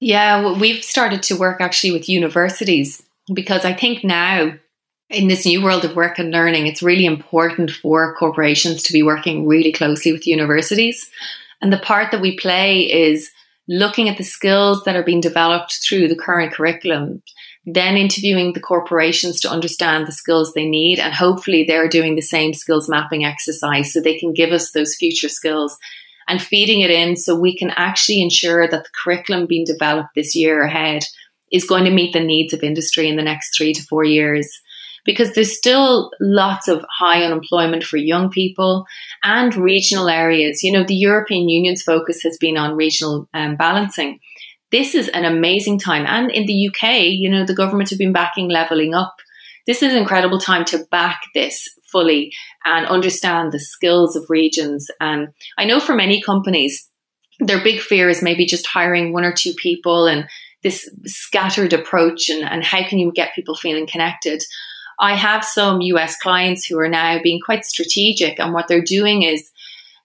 Yeah, 0.00 0.40
well, 0.40 0.58
we've 0.58 0.82
started 0.82 1.22
to 1.24 1.36
work 1.36 1.60
actually 1.60 1.92
with 1.92 2.08
universities 2.08 3.02
because 3.34 3.64
I 3.64 3.74
think 3.74 4.04
now 4.04 4.54
in 5.10 5.28
this 5.28 5.44
new 5.44 5.62
world 5.62 5.84
of 5.84 5.96
work 5.96 6.18
and 6.18 6.30
learning, 6.30 6.66
it's 6.66 6.82
really 6.82 7.04
important 7.04 7.70
for 7.70 8.14
corporations 8.14 8.82
to 8.84 8.92
be 8.92 9.02
working 9.02 9.46
really 9.46 9.72
closely 9.72 10.12
with 10.12 10.26
universities. 10.26 11.10
And 11.60 11.72
the 11.72 11.78
part 11.78 12.10
that 12.12 12.20
we 12.20 12.36
play 12.36 12.90
is 12.90 13.30
looking 13.68 14.08
at 14.08 14.16
the 14.16 14.24
skills 14.24 14.84
that 14.84 14.96
are 14.96 15.02
being 15.02 15.20
developed 15.20 15.78
through 15.82 16.08
the 16.08 16.16
current 16.16 16.52
curriculum 16.52 17.22
then 17.74 17.96
interviewing 17.96 18.54
the 18.54 18.60
corporations 18.60 19.40
to 19.40 19.50
understand 19.50 20.06
the 20.06 20.12
skills 20.12 20.52
they 20.54 20.66
need. 20.66 20.98
And 20.98 21.12
hopefully 21.12 21.64
they're 21.64 21.88
doing 21.88 22.14
the 22.14 22.22
same 22.22 22.54
skills 22.54 22.88
mapping 22.88 23.24
exercise 23.24 23.92
so 23.92 24.00
they 24.00 24.18
can 24.18 24.32
give 24.32 24.52
us 24.52 24.72
those 24.72 24.96
future 24.96 25.28
skills 25.28 25.76
and 26.28 26.40
feeding 26.40 26.80
it 26.80 26.90
in 26.90 27.16
so 27.16 27.34
we 27.34 27.56
can 27.56 27.70
actually 27.70 28.22
ensure 28.22 28.68
that 28.68 28.84
the 28.84 28.90
curriculum 29.02 29.46
being 29.46 29.64
developed 29.66 30.10
this 30.14 30.34
year 30.34 30.62
ahead 30.62 31.02
is 31.52 31.66
going 31.66 31.84
to 31.84 31.90
meet 31.90 32.12
the 32.12 32.20
needs 32.20 32.52
of 32.52 32.62
industry 32.62 33.08
in 33.08 33.16
the 33.16 33.22
next 33.22 33.56
three 33.56 33.72
to 33.72 33.82
four 33.82 34.04
years. 34.04 34.48
Because 35.04 35.32
there's 35.32 35.56
still 35.56 36.10
lots 36.20 36.68
of 36.68 36.84
high 36.90 37.22
unemployment 37.22 37.82
for 37.82 37.96
young 37.96 38.30
people 38.30 38.84
and 39.22 39.54
regional 39.56 40.08
areas. 40.08 40.62
You 40.62 40.72
know, 40.72 40.84
the 40.84 40.96
European 40.96 41.48
Union's 41.48 41.82
focus 41.82 42.22
has 42.24 42.36
been 42.38 42.58
on 42.58 42.76
regional 42.76 43.26
um, 43.32 43.56
balancing 43.56 44.20
this 44.70 44.94
is 44.94 45.08
an 45.08 45.24
amazing 45.24 45.78
time. 45.78 46.04
And 46.06 46.30
in 46.30 46.46
the 46.46 46.68
UK, 46.68 47.02
you 47.10 47.30
know, 47.30 47.44
the 47.44 47.54
government 47.54 47.90
have 47.90 47.98
been 47.98 48.12
backing 48.12 48.48
levelling 48.48 48.94
up. 48.94 49.16
This 49.66 49.82
is 49.82 49.92
an 49.92 49.98
incredible 49.98 50.38
time 50.38 50.64
to 50.66 50.84
back 50.90 51.20
this 51.34 51.68
fully 51.90 52.32
and 52.64 52.86
understand 52.86 53.52
the 53.52 53.60
skills 53.60 54.16
of 54.16 54.26
regions. 54.28 54.90
And 55.00 55.28
I 55.56 55.64
know 55.64 55.80
for 55.80 55.94
many 55.94 56.22
companies, 56.22 56.88
their 57.40 57.62
big 57.62 57.80
fear 57.80 58.08
is 58.08 58.22
maybe 58.22 58.46
just 58.46 58.66
hiring 58.66 59.12
one 59.12 59.24
or 59.24 59.32
two 59.32 59.54
people 59.54 60.06
and 60.06 60.28
this 60.62 60.90
scattered 61.04 61.72
approach 61.72 62.28
and, 62.28 62.44
and 62.44 62.64
how 62.64 62.86
can 62.86 62.98
you 62.98 63.12
get 63.12 63.34
people 63.34 63.54
feeling 63.54 63.86
connected. 63.86 64.42
I 65.00 65.14
have 65.14 65.44
some 65.44 65.80
US 65.80 66.18
clients 66.18 66.66
who 66.66 66.78
are 66.78 66.88
now 66.88 67.20
being 67.22 67.40
quite 67.44 67.64
strategic, 67.64 68.40
and 68.40 68.52
what 68.52 68.66
they're 68.66 68.82
doing 68.82 69.22
is 69.22 69.50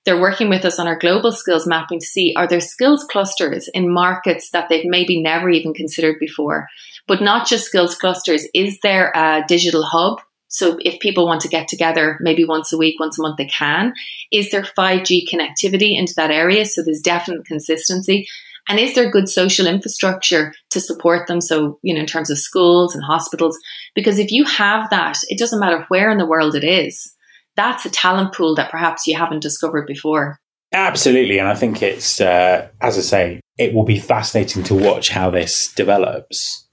they're 0.05 0.19
working 0.19 0.49
with 0.49 0.65
us 0.65 0.79
on 0.79 0.87
our 0.87 0.97
global 0.97 1.31
skills 1.31 1.65
mapping 1.65 1.99
to 1.99 2.05
see 2.05 2.33
are 2.35 2.47
there 2.47 2.59
skills 2.59 3.05
clusters 3.05 3.67
in 3.69 3.93
markets 3.93 4.49
that 4.51 4.69
they've 4.69 4.85
maybe 4.85 5.21
never 5.21 5.49
even 5.49 5.73
considered 5.73 6.17
before. 6.19 6.67
But 7.07 7.21
not 7.21 7.47
just 7.47 7.65
skills 7.65 7.95
clusters, 7.95 8.47
is 8.53 8.79
there 8.81 9.11
a 9.15 9.43
digital 9.47 9.83
hub? 9.83 10.21
So 10.47 10.77
if 10.81 10.99
people 10.99 11.25
want 11.25 11.41
to 11.41 11.47
get 11.47 11.67
together 11.67 12.17
maybe 12.21 12.45
once 12.45 12.71
a 12.71 12.77
week, 12.77 12.99
once 12.99 13.17
a 13.17 13.23
month, 13.23 13.37
they 13.37 13.47
can. 13.47 13.93
Is 14.31 14.51
there 14.51 14.61
5G 14.61 15.23
connectivity 15.27 15.97
into 15.97 16.13
that 16.15 16.31
area? 16.31 16.65
So 16.65 16.83
there's 16.83 17.01
definite 17.01 17.45
consistency. 17.45 18.27
And 18.69 18.79
is 18.79 18.95
there 18.95 19.11
good 19.11 19.27
social 19.27 19.67
infrastructure 19.67 20.53
to 20.69 20.79
support 20.79 21.27
them? 21.27 21.41
So, 21.41 21.79
you 21.81 21.93
know, 21.93 22.01
in 22.01 22.05
terms 22.05 22.29
of 22.29 22.37
schools 22.37 22.95
and 22.95 23.03
hospitals, 23.03 23.59
because 23.95 24.19
if 24.19 24.31
you 24.31 24.45
have 24.45 24.89
that, 24.91 25.17
it 25.27 25.39
doesn't 25.39 25.59
matter 25.59 25.85
where 25.87 26.11
in 26.11 26.17
the 26.17 26.25
world 26.25 26.55
it 26.55 26.63
is. 26.63 27.13
That's 27.55 27.85
a 27.85 27.89
talent 27.89 28.33
pool 28.33 28.55
that 28.55 28.71
perhaps 28.71 29.07
you 29.07 29.15
haven't 29.15 29.41
discovered 29.41 29.85
before. 29.85 30.39
Absolutely. 30.73 31.37
And 31.37 31.47
I 31.47 31.53
think 31.53 31.83
it's, 31.83 32.19
uh, 32.19 32.67
as 32.81 32.97
I 32.97 33.01
say, 33.01 33.39
it 33.57 33.73
will 33.73 33.85
be 33.85 33.99
fascinating 33.99 34.63
to 34.63 34.73
watch 34.73 35.09
how 35.09 35.29
this 35.29 35.71
develops. 35.73 36.67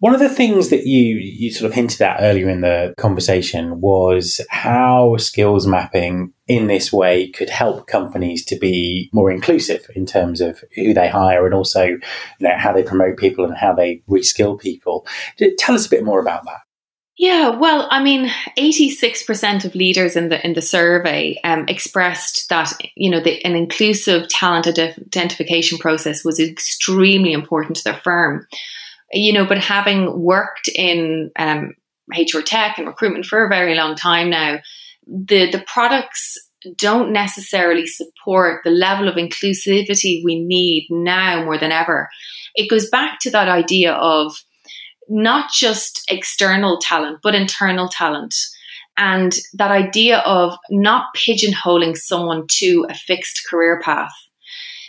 One 0.00 0.14
of 0.14 0.20
the 0.20 0.28
things 0.28 0.68
that 0.68 0.86
you 0.86 1.16
you 1.16 1.50
sort 1.50 1.68
of 1.68 1.74
hinted 1.74 2.00
at 2.02 2.18
earlier 2.20 2.48
in 2.48 2.60
the 2.60 2.94
conversation 2.98 3.80
was 3.80 4.40
how 4.48 5.16
skills 5.16 5.66
mapping 5.66 6.32
in 6.46 6.68
this 6.68 6.92
way 6.92 7.30
could 7.30 7.50
help 7.50 7.88
companies 7.88 8.44
to 8.44 8.56
be 8.56 9.10
more 9.12 9.28
inclusive 9.28 9.90
in 9.96 10.06
terms 10.06 10.40
of 10.40 10.62
who 10.76 10.94
they 10.94 11.08
hire 11.08 11.44
and 11.46 11.54
also 11.54 11.84
you 11.84 11.98
know 12.40 12.56
how 12.56 12.72
they 12.72 12.84
promote 12.84 13.16
people 13.16 13.44
and 13.44 13.56
how 13.56 13.72
they 13.72 14.00
reskill 14.08 14.60
people. 14.60 15.04
Tell 15.58 15.74
us 15.74 15.86
a 15.86 15.90
bit 15.90 16.04
more 16.04 16.20
about 16.20 16.44
that. 16.44 16.60
Yeah, 17.18 17.50
well, 17.50 17.88
I 17.90 18.02
mean, 18.02 18.30
eighty-six 18.56 19.24
percent 19.24 19.64
of 19.64 19.74
leaders 19.74 20.14
in 20.16 20.28
the 20.28 20.44
in 20.46 20.54
the 20.54 20.62
survey 20.62 21.40
um, 21.42 21.64
expressed 21.68 22.48
that 22.48 22.72
you 22.94 23.10
know 23.10 23.20
the, 23.20 23.44
an 23.44 23.56
inclusive 23.56 24.28
talent 24.28 24.66
identification 24.68 25.78
process 25.78 26.24
was 26.24 26.38
extremely 26.38 27.32
important 27.32 27.76
to 27.78 27.84
their 27.84 28.00
firm 28.04 28.46
you 29.12 29.32
know, 29.32 29.46
but 29.46 29.58
having 29.58 30.20
worked 30.22 30.68
in 30.68 31.30
um, 31.38 31.74
HR 32.16 32.40
tech 32.40 32.78
and 32.78 32.86
recruitment 32.86 33.26
for 33.26 33.44
a 33.44 33.48
very 33.48 33.74
long 33.74 33.94
time 33.94 34.30
now, 34.30 34.58
the 35.06 35.50
the 35.50 35.64
products 35.66 36.36
don't 36.76 37.12
necessarily 37.12 37.86
support 37.86 38.62
the 38.64 38.70
level 38.70 39.08
of 39.08 39.14
inclusivity 39.14 40.22
we 40.24 40.42
need 40.44 40.88
now 40.90 41.44
more 41.44 41.56
than 41.56 41.72
ever. 41.72 42.08
It 42.54 42.68
goes 42.68 42.90
back 42.90 43.20
to 43.20 43.30
that 43.30 43.48
idea 43.48 43.92
of 43.92 44.34
not 45.08 45.50
just 45.52 46.04
external 46.10 46.78
talent, 46.78 47.18
but 47.22 47.34
internal 47.34 47.88
talent. 47.88 48.34
And 48.96 49.32
that 49.54 49.70
idea 49.70 50.18
of 50.18 50.56
not 50.70 51.06
pigeonholing 51.16 51.96
someone 51.96 52.46
to 52.58 52.86
a 52.88 52.94
fixed 52.94 53.46
career 53.48 53.80
path. 53.82 54.12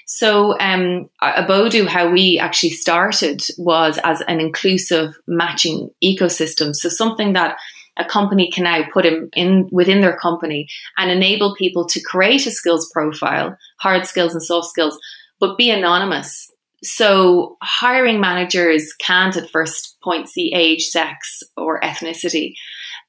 So, 0.07 0.59
um, 0.59 1.07
Abodoo, 1.21 1.85
how 1.85 2.09
we 2.11 2.39
actually 2.39 2.71
started 2.71 3.43
was 3.59 3.99
as 4.03 4.21
an 4.21 4.39
inclusive 4.39 5.13
matching 5.27 5.91
ecosystem. 6.03 6.73
So, 6.73 6.89
something 6.89 7.33
that 7.33 7.57
a 7.95 8.05
company 8.05 8.49
can 8.49 8.63
now 8.63 8.81
put 8.91 9.05
in, 9.05 9.29
in 9.33 9.69
within 9.71 10.01
their 10.01 10.17
company 10.17 10.67
and 10.97 11.11
enable 11.11 11.55
people 11.55 11.85
to 11.85 12.01
create 12.01 12.47
a 12.47 12.51
skills 12.51 12.89
profile, 12.91 13.55
hard 13.79 14.07
skills 14.07 14.33
and 14.33 14.41
soft 14.41 14.69
skills, 14.69 14.97
but 15.39 15.57
be 15.57 15.69
anonymous. 15.69 16.51
So, 16.83 17.57
hiring 17.61 18.19
managers 18.19 18.93
can't 18.93 19.35
at 19.35 19.49
first 19.49 19.97
point 20.01 20.29
see 20.29 20.53
age, 20.53 20.85
sex, 20.87 21.43
or 21.57 21.79
ethnicity. 21.81 22.53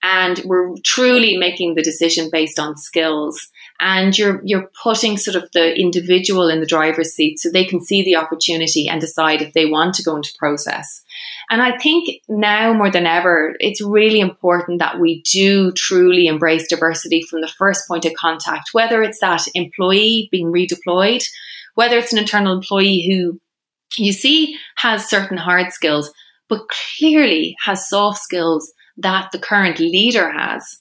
And 0.03 0.41
we're 0.45 0.75
truly 0.83 1.37
making 1.37 1.75
the 1.75 1.83
decision 1.83 2.31
based 2.33 2.59
on 2.59 2.77
skills 2.77 3.51
and 3.81 4.17
you're 4.17 4.41
you're 4.45 4.71
putting 4.83 5.17
sort 5.17 5.43
of 5.43 5.51
the 5.53 5.75
individual 5.75 6.49
in 6.49 6.61
the 6.61 6.67
driver's 6.67 7.15
seat 7.15 7.39
so 7.39 7.51
they 7.51 7.65
can 7.65 7.81
see 7.81 8.05
the 8.05 8.17
opportunity 8.17 8.89
and 8.89 9.01
decide 9.01 9.41
if 9.43 9.53
they 9.55 9.67
want 9.67 9.95
to 9.95 10.03
go 10.03 10.17
into 10.17 10.35
process. 10.39 11.03
And 11.49 11.63
I 11.63 11.79
think 11.79 12.23
now 12.29 12.73
more 12.73 12.91
than 12.91 13.07
ever, 13.07 13.55
it's 13.59 13.81
really 13.81 14.21
important 14.21 14.79
that 14.79 15.01
we 15.01 15.23
do 15.23 15.73
truly 15.73 16.27
embrace 16.27 16.69
diversity 16.69 17.23
from 17.23 17.41
the 17.41 17.49
first 17.49 17.89
point 17.89 18.05
of 18.05 18.13
contact, 18.15 18.71
whether 18.73 19.03
it's 19.03 19.21
that 19.21 19.47
employee 19.55 20.29
being 20.31 20.53
redeployed, 20.53 21.25
whether 21.75 21.97
it's 21.97 22.13
an 22.13 22.19
internal 22.19 22.53
employee 22.53 23.09
who 23.11 23.41
you 23.97 24.13
see 24.13 24.57
has 24.77 25.09
certain 25.09 25.37
hard 25.37 25.73
skills, 25.73 26.13
but 26.49 26.69
clearly 26.99 27.57
has 27.65 27.89
soft 27.89 28.19
skills 28.19 28.73
that 28.97 29.31
the 29.33 29.39
current 29.39 29.79
leader 29.79 30.31
has 30.31 30.81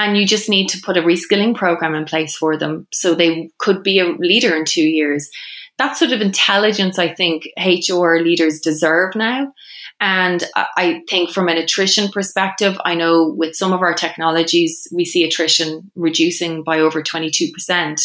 and 0.00 0.16
you 0.16 0.26
just 0.26 0.48
need 0.48 0.68
to 0.68 0.80
put 0.80 0.96
a 0.96 1.02
reskilling 1.02 1.54
program 1.54 1.94
in 1.94 2.06
place 2.06 2.34
for 2.34 2.56
them 2.56 2.86
so 2.90 3.14
they 3.14 3.50
could 3.58 3.82
be 3.82 3.98
a 3.98 4.06
leader 4.06 4.56
in 4.56 4.64
two 4.64 4.82
years. 4.82 5.30
That 5.76 5.96
sort 5.96 6.12
of 6.12 6.22
intelligence, 6.22 6.98
I 6.98 7.14
think 7.14 7.46
HR 7.58 8.16
leaders 8.16 8.60
deserve 8.60 9.14
now. 9.14 9.52
And 10.00 10.42
I 10.56 11.02
think 11.10 11.30
from 11.30 11.48
an 11.48 11.58
attrition 11.58 12.08
perspective, 12.08 12.80
I 12.84 12.94
know 12.94 13.34
with 13.36 13.54
some 13.54 13.74
of 13.74 13.82
our 13.82 13.92
technologies, 13.92 14.88
we 14.90 15.04
see 15.04 15.22
attrition 15.22 15.90
reducing 15.94 16.64
by 16.64 16.80
over 16.80 17.02
22% 17.02 18.00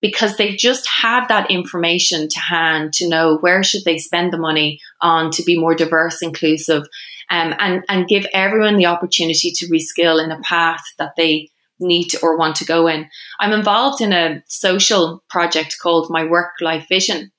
because 0.00 0.36
they 0.36 0.56
just 0.56 0.88
have 0.88 1.28
that 1.28 1.50
information 1.50 2.28
to 2.28 2.40
hand 2.40 2.92
to 2.94 3.08
know 3.08 3.36
where 3.38 3.62
should 3.62 3.84
they 3.84 3.98
spend 3.98 4.32
the 4.32 4.38
money 4.38 4.80
on 5.00 5.30
to 5.32 5.42
be 5.42 5.58
more 5.58 5.74
diverse, 5.74 6.22
inclusive, 6.22 6.84
um, 7.30 7.54
and, 7.58 7.84
and 7.88 8.08
give 8.08 8.26
everyone 8.32 8.76
the 8.76 8.86
opportunity 8.86 9.52
to 9.52 9.66
reskill 9.66 10.22
in 10.22 10.30
a 10.30 10.40
path 10.40 10.82
that 10.98 11.12
they 11.16 11.50
need 11.78 12.12
or 12.22 12.36
want 12.36 12.56
to 12.56 12.64
go 12.64 12.86
in. 12.86 13.08
I'm 13.38 13.52
involved 13.52 14.00
in 14.00 14.12
a 14.12 14.42
social 14.46 15.22
project 15.30 15.76
called 15.80 16.10
My 16.10 16.24
Work 16.24 16.52
Life 16.60 16.86
Vision. 16.88 17.32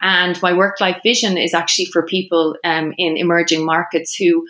And 0.00 0.40
my 0.40 0.52
work 0.52 0.80
life 0.80 1.00
vision 1.02 1.36
is 1.36 1.52
actually 1.52 1.86
for 1.86 2.06
people 2.06 2.56
um, 2.64 2.94
in 2.96 3.16
emerging 3.16 3.66
markets 3.66 4.16
who, 4.16 4.46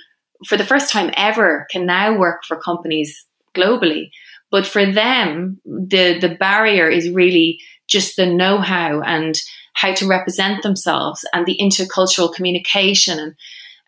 for 0.46 0.56
the 0.56 0.64
first 0.64 0.92
time 0.92 1.10
ever, 1.14 1.66
can 1.70 1.86
now 1.86 2.16
work 2.16 2.44
for 2.46 2.56
companies 2.56 3.26
globally. 3.54 4.10
But 4.50 4.66
for 4.66 4.84
them, 4.84 5.60
the, 5.64 6.18
the 6.18 6.36
barrier 6.38 6.88
is 6.88 7.10
really 7.10 7.60
just 7.88 8.16
the 8.16 8.26
know 8.26 8.58
how 8.58 9.00
and 9.00 9.40
how 9.74 9.94
to 9.94 10.06
represent 10.06 10.62
themselves 10.62 11.24
and 11.32 11.46
the 11.46 11.58
intercultural 11.60 12.32
communication 12.32 13.18
and 13.18 13.34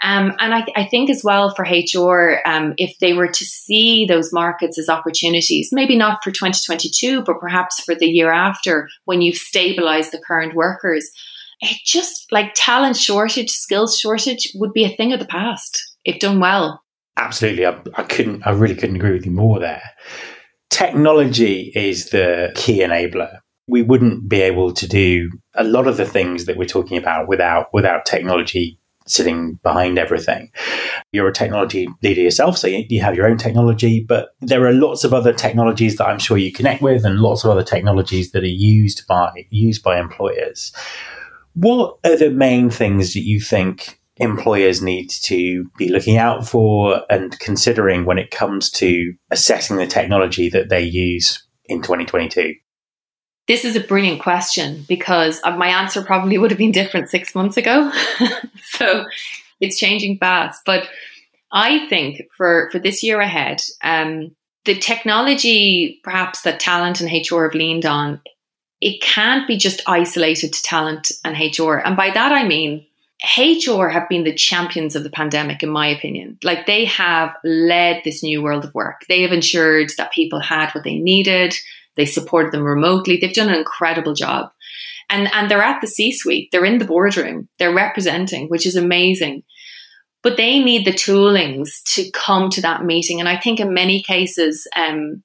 um, 0.04 0.32
and 0.40 0.52
I, 0.52 0.66
I, 0.74 0.84
think 0.84 1.10
as 1.10 1.22
well 1.22 1.54
for 1.54 1.62
HR, 1.62 2.40
um, 2.44 2.74
if 2.76 2.98
they 2.98 3.12
were 3.12 3.28
to 3.28 3.44
see 3.44 4.04
those 4.04 4.32
markets 4.32 4.76
as 4.76 4.88
opportunities, 4.88 5.68
maybe 5.70 5.94
not 5.94 6.24
for 6.24 6.32
2022, 6.32 7.22
but 7.22 7.38
perhaps 7.38 7.80
for 7.84 7.94
the 7.94 8.06
year 8.06 8.32
after 8.32 8.88
when 9.04 9.22
you've 9.22 9.36
stabilized 9.36 10.10
the 10.10 10.18
current 10.18 10.56
workers, 10.56 11.08
it 11.60 11.78
just 11.84 12.32
like 12.32 12.50
talent 12.56 12.96
shortage, 12.96 13.50
skills 13.50 13.96
shortage 13.96 14.50
would 14.56 14.72
be 14.72 14.84
a 14.84 14.96
thing 14.96 15.12
of 15.12 15.20
the 15.20 15.24
past 15.24 15.94
if 16.04 16.18
done 16.18 16.40
well. 16.40 16.82
Absolutely. 17.16 17.64
I, 17.64 17.78
I 17.94 18.02
couldn't, 18.02 18.44
I 18.44 18.50
really 18.50 18.74
couldn't 18.74 18.96
agree 18.96 19.12
with 19.12 19.24
you 19.24 19.30
more 19.30 19.60
there. 19.60 19.82
Technology 20.72 21.70
is 21.76 22.10
the 22.10 22.50
key 22.56 22.80
enabler 22.80 23.38
we 23.68 23.82
wouldn't 23.82 24.28
be 24.28 24.42
able 24.42 24.72
to 24.72 24.86
do 24.86 25.30
a 25.54 25.64
lot 25.64 25.86
of 25.86 25.96
the 25.96 26.04
things 26.04 26.46
that 26.46 26.56
we're 26.56 26.66
talking 26.66 26.98
about 26.98 27.28
without 27.28 27.72
without 27.72 28.04
technology 28.04 28.78
sitting 29.06 29.54
behind 29.64 29.98
everything. 29.98 30.50
You're 31.10 31.28
a 31.28 31.32
technology 31.32 31.88
leader 32.02 32.20
yourself, 32.20 32.56
so 32.56 32.68
you, 32.68 33.00
have 33.00 33.16
your 33.16 33.26
own 33.26 33.36
technology, 33.36 34.04
but 34.06 34.34
there 34.40 34.64
are 34.64 34.72
lots 34.72 35.02
of 35.02 35.12
other 35.12 35.32
technologies 35.32 35.96
that 35.96 36.06
I'm 36.06 36.20
sure 36.20 36.38
you 36.38 36.52
connect 36.52 36.82
with 36.82 37.04
and 37.04 37.18
lots 37.18 37.42
of 37.42 37.50
other 37.50 37.64
technologies 37.64 38.30
that 38.30 38.44
are 38.44 38.46
used 38.46 39.06
by 39.08 39.46
used 39.50 39.82
by 39.82 39.98
employers. 39.98 40.72
What 41.54 41.98
are 42.04 42.16
the 42.16 42.30
main 42.30 42.70
things 42.70 43.12
that 43.14 43.22
you 43.22 43.40
think 43.40 43.98
employers 44.16 44.82
need 44.82 45.08
to 45.08 45.64
be 45.78 45.88
looking 45.88 46.18
out 46.18 46.46
for 46.46 47.02
and 47.08 47.38
considering 47.38 48.04
when 48.04 48.18
it 48.18 48.30
comes 48.30 48.70
to 48.70 49.14
assessing 49.30 49.76
the 49.76 49.86
technology 49.86 50.48
that 50.50 50.68
they 50.68 50.82
use 50.82 51.46
in 51.66 51.82
2022? 51.82 52.54
This 53.48 53.64
is 53.64 53.74
a 53.74 53.80
brilliant 53.80 54.20
question 54.20 54.84
because 54.88 55.40
uh, 55.42 55.56
my 55.56 55.68
answer 55.68 56.02
probably 56.02 56.38
would 56.38 56.50
have 56.50 56.58
been 56.58 56.72
different 56.72 57.10
six 57.10 57.34
months 57.34 57.56
ago. 57.56 57.90
so 58.62 59.04
it's 59.60 59.78
changing 59.78 60.18
fast. 60.18 60.62
But 60.64 60.88
I 61.50 61.86
think 61.88 62.22
for, 62.36 62.68
for 62.70 62.78
this 62.78 63.02
year 63.02 63.20
ahead, 63.20 63.62
um, 63.82 64.34
the 64.64 64.78
technology 64.78 66.00
perhaps 66.04 66.42
that 66.42 66.60
talent 66.60 67.00
and 67.00 67.10
HR 67.10 67.44
have 67.44 67.54
leaned 67.54 67.84
on, 67.84 68.20
it 68.80 69.02
can't 69.02 69.46
be 69.48 69.56
just 69.56 69.82
isolated 69.86 70.52
to 70.52 70.62
talent 70.62 71.10
and 71.24 71.36
HR. 71.36 71.74
And 71.74 71.96
by 71.96 72.10
that 72.10 72.32
I 72.32 72.46
mean 72.46 72.86
HR 73.36 73.88
have 73.88 74.08
been 74.08 74.24
the 74.24 74.34
champions 74.34 74.96
of 74.96 75.04
the 75.04 75.10
pandemic, 75.10 75.62
in 75.62 75.70
my 75.70 75.86
opinion. 75.86 76.38
Like 76.42 76.66
they 76.66 76.84
have 76.86 77.34
led 77.44 78.02
this 78.04 78.22
new 78.22 78.42
world 78.42 78.64
of 78.64 78.74
work. 78.74 79.02
They 79.08 79.22
have 79.22 79.32
ensured 79.32 79.90
that 79.96 80.12
people 80.12 80.40
had 80.40 80.72
what 80.72 80.82
they 80.84 80.98
needed. 80.98 81.54
They 81.96 82.04
supported 82.06 82.52
them 82.52 82.64
remotely. 82.64 83.18
They've 83.20 83.32
done 83.32 83.48
an 83.48 83.54
incredible 83.54 84.14
job. 84.14 84.50
And, 85.08 85.28
and 85.34 85.50
they're 85.50 85.62
at 85.62 85.80
the 85.80 85.88
C 85.88 86.10
suite, 86.10 86.48
they're 86.52 86.64
in 86.64 86.78
the 86.78 86.86
boardroom, 86.86 87.48
they're 87.58 87.74
representing, 87.74 88.48
which 88.48 88.66
is 88.66 88.76
amazing. 88.76 89.42
but 90.22 90.36
they 90.36 90.60
need 90.60 90.86
the 90.86 90.92
toolings 90.92 91.68
to 91.94 92.10
come 92.12 92.48
to 92.50 92.62
that 92.62 92.84
meeting. 92.84 93.20
And 93.20 93.28
I 93.28 93.36
think 93.36 93.60
in 93.60 93.74
many 93.74 94.02
cases, 94.02 94.66
um, 94.76 95.22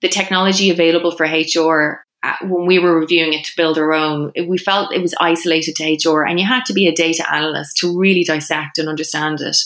the 0.00 0.08
technology 0.08 0.70
available 0.70 1.10
for 1.16 1.26
HR 1.26 2.04
Uh, 2.22 2.34
when 2.42 2.66
we 2.66 2.78
were 2.78 2.98
reviewing 2.98 3.32
it 3.32 3.44
to 3.44 3.52
build 3.56 3.78
our 3.78 3.92
own, 3.92 4.32
we 4.48 4.58
felt 4.58 4.92
it 4.92 5.02
was 5.02 5.14
isolated 5.20 5.76
to 5.76 6.10
HR, 6.10 6.22
and 6.22 6.40
you 6.40 6.46
had 6.46 6.64
to 6.64 6.72
be 6.72 6.88
a 6.88 6.94
data 6.94 7.24
analyst 7.32 7.76
to 7.76 7.96
really 7.96 8.24
dissect 8.24 8.78
and 8.78 8.88
understand 8.88 9.40
it. 9.40 9.56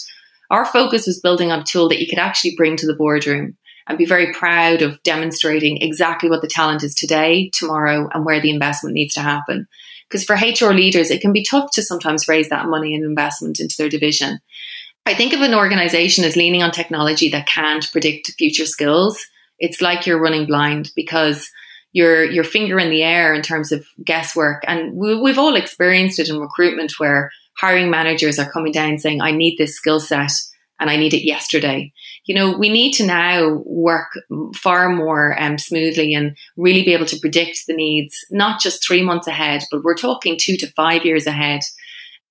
Our 0.50 0.66
focus 0.66 1.06
was 1.06 1.20
building 1.20 1.50
on 1.50 1.60
a 1.60 1.64
tool 1.64 1.88
that 1.88 2.00
you 2.00 2.06
could 2.06 2.18
actually 2.18 2.54
bring 2.56 2.76
to 2.76 2.86
the 2.86 2.94
boardroom 2.94 3.56
and 3.86 3.98
be 3.98 4.04
very 4.04 4.32
proud 4.32 4.82
of 4.82 5.02
demonstrating 5.02 5.78
exactly 5.80 6.28
what 6.28 6.42
the 6.42 6.48
talent 6.48 6.82
is 6.82 6.94
today, 6.94 7.50
tomorrow, 7.54 8.08
and 8.12 8.24
where 8.24 8.40
the 8.40 8.50
investment 8.50 8.94
needs 8.94 9.14
to 9.14 9.20
happen. 9.20 9.66
Because 10.08 10.24
for 10.24 10.34
HR 10.34 10.74
leaders, 10.74 11.10
it 11.10 11.22
can 11.22 11.32
be 11.32 11.42
tough 11.42 11.70
to 11.72 11.82
sometimes 11.82 12.28
raise 12.28 12.50
that 12.50 12.66
money 12.66 12.94
and 12.94 13.02
investment 13.02 13.60
into 13.60 13.76
their 13.78 13.88
division. 13.88 14.40
I 15.06 15.14
think 15.14 15.32
of 15.32 15.40
an 15.40 15.54
organization 15.54 16.24
as 16.24 16.36
leaning 16.36 16.62
on 16.62 16.70
technology 16.70 17.28
that 17.30 17.46
can't 17.46 17.90
predict 17.90 18.32
future 18.38 18.66
skills. 18.66 19.18
It's 19.58 19.80
like 19.80 20.06
you're 20.06 20.20
running 20.20 20.46
blind 20.46 20.90
because 20.94 21.50
your 21.92 22.24
your 22.24 22.44
finger 22.44 22.78
in 22.78 22.90
the 22.90 23.02
air 23.02 23.34
in 23.34 23.42
terms 23.42 23.72
of 23.72 23.86
guesswork. 24.04 24.64
And 24.66 24.94
we, 24.94 25.18
we've 25.20 25.38
all 25.38 25.56
experienced 25.56 26.18
it 26.18 26.28
in 26.28 26.38
recruitment 26.38 26.98
where 26.98 27.30
hiring 27.56 27.90
managers 27.90 28.38
are 28.38 28.50
coming 28.50 28.72
down 28.72 28.98
saying, 28.98 29.20
"I 29.20 29.32
need 29.32 29.56
this 29.56 29.76
skill 29.76 30.00
set." 30.00 30.32
and 30.82 30.90
I 30.90 30.96
need 30.96 31.14
it 31.14 31.24
yesterday. 31.24 31.92
You 32.24 32.34
know, 32.34 32.58
we 32.58 32.68
need 32.68 32.92
to 32.94 33.06
now 33.06 33.62
work 33.64 34.18
far 34.56 34.88
more 34.88 35.40
um, 35.40 35.56
smoothly 35.56 36.12
and 36.12 36.36
really 36.56 36.82
be 36.82 36.92
able 36.92 37.06
to 37.06 37.20
predict 37.20 37.68
the 37.68 37.72
needs, 37.72 38.16
not 38.32 38.60
just 38.60 38.84
three 38.84 39.00
months 39.00 39.28
ahead, 39.28 39.62
but 39.70 39.84
we're 39.84 39.94
talking 39.94 40.36
two 40.36 40.56
to 40.56 40.66
five 40.72 41.04
years 41.04 41.24
ahead. 41.24 41.60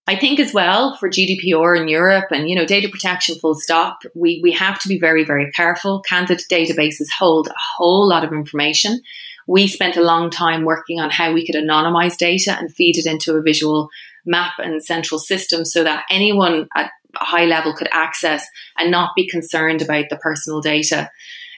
I 0.06 0.18
think 0.18 0.38
as 0.42 0.54
well 0.54 0.98
for 0.98 1.10
GDPR 1.10 1.80
in 1.80 1.88
Europe 1.88 2.26
and 2.32 2.50
you 2.50 2.56
know 2.56 2.66
data 2.66 2.90
protection 2.90 3.36
full 3.40 3.56
stop, 3.56 4.02
we 4.16 4.42
we 4.44 4.52
have 4.52 4.80
to 4.80 4.90
be 4.90 5.00
very 5.00 5.24
very 5.24 5.50
careful. 5.52 6.02
Candidate 6.02 6.44
databases 6.52 7.08
hold 7.18 7.48
a 7.48 7.54
whole 7.78 8.10
lot 8.10 8.26
of 8.26 8.34
information, 8.34 9.00
we 9.48 9.68
spent 9.68 9.98
a 9.98 10.04
long 10.04 10.30
time 10.30 10.66
working 10.66 11.00
on 11.00 11.10
how 11.10 11.34
we 11.34 11.46
could 11.46 11.56
anonymize 11.56 12.18
data 12.18 12.56
and 12.58 12.74
feed 12.74 12.98
it 12.98 13.06
into 13.06 13.36
a 13.36 13.42
visual 13.42 13.90
map 14.26 14.54
and 14.60 14.84
central 14.84 15.20
system 15.20 15.66
so 15.66 15.84
that 15.84 16.06
anyone 16.10 16.68
at 16.76 16.92
a 17.20 17.26
high 17.26 17.46
level 17.46 17.74
could 17.74 17.90
access 17.92 18.46
and 18.78 18.92
not 18.92 19.12
be 19.16 19.28
concerned 19.28 19.82
about 19.82 20.06
the 20.10 20.18
personal 20.18 20.62
data. 20.62 21.10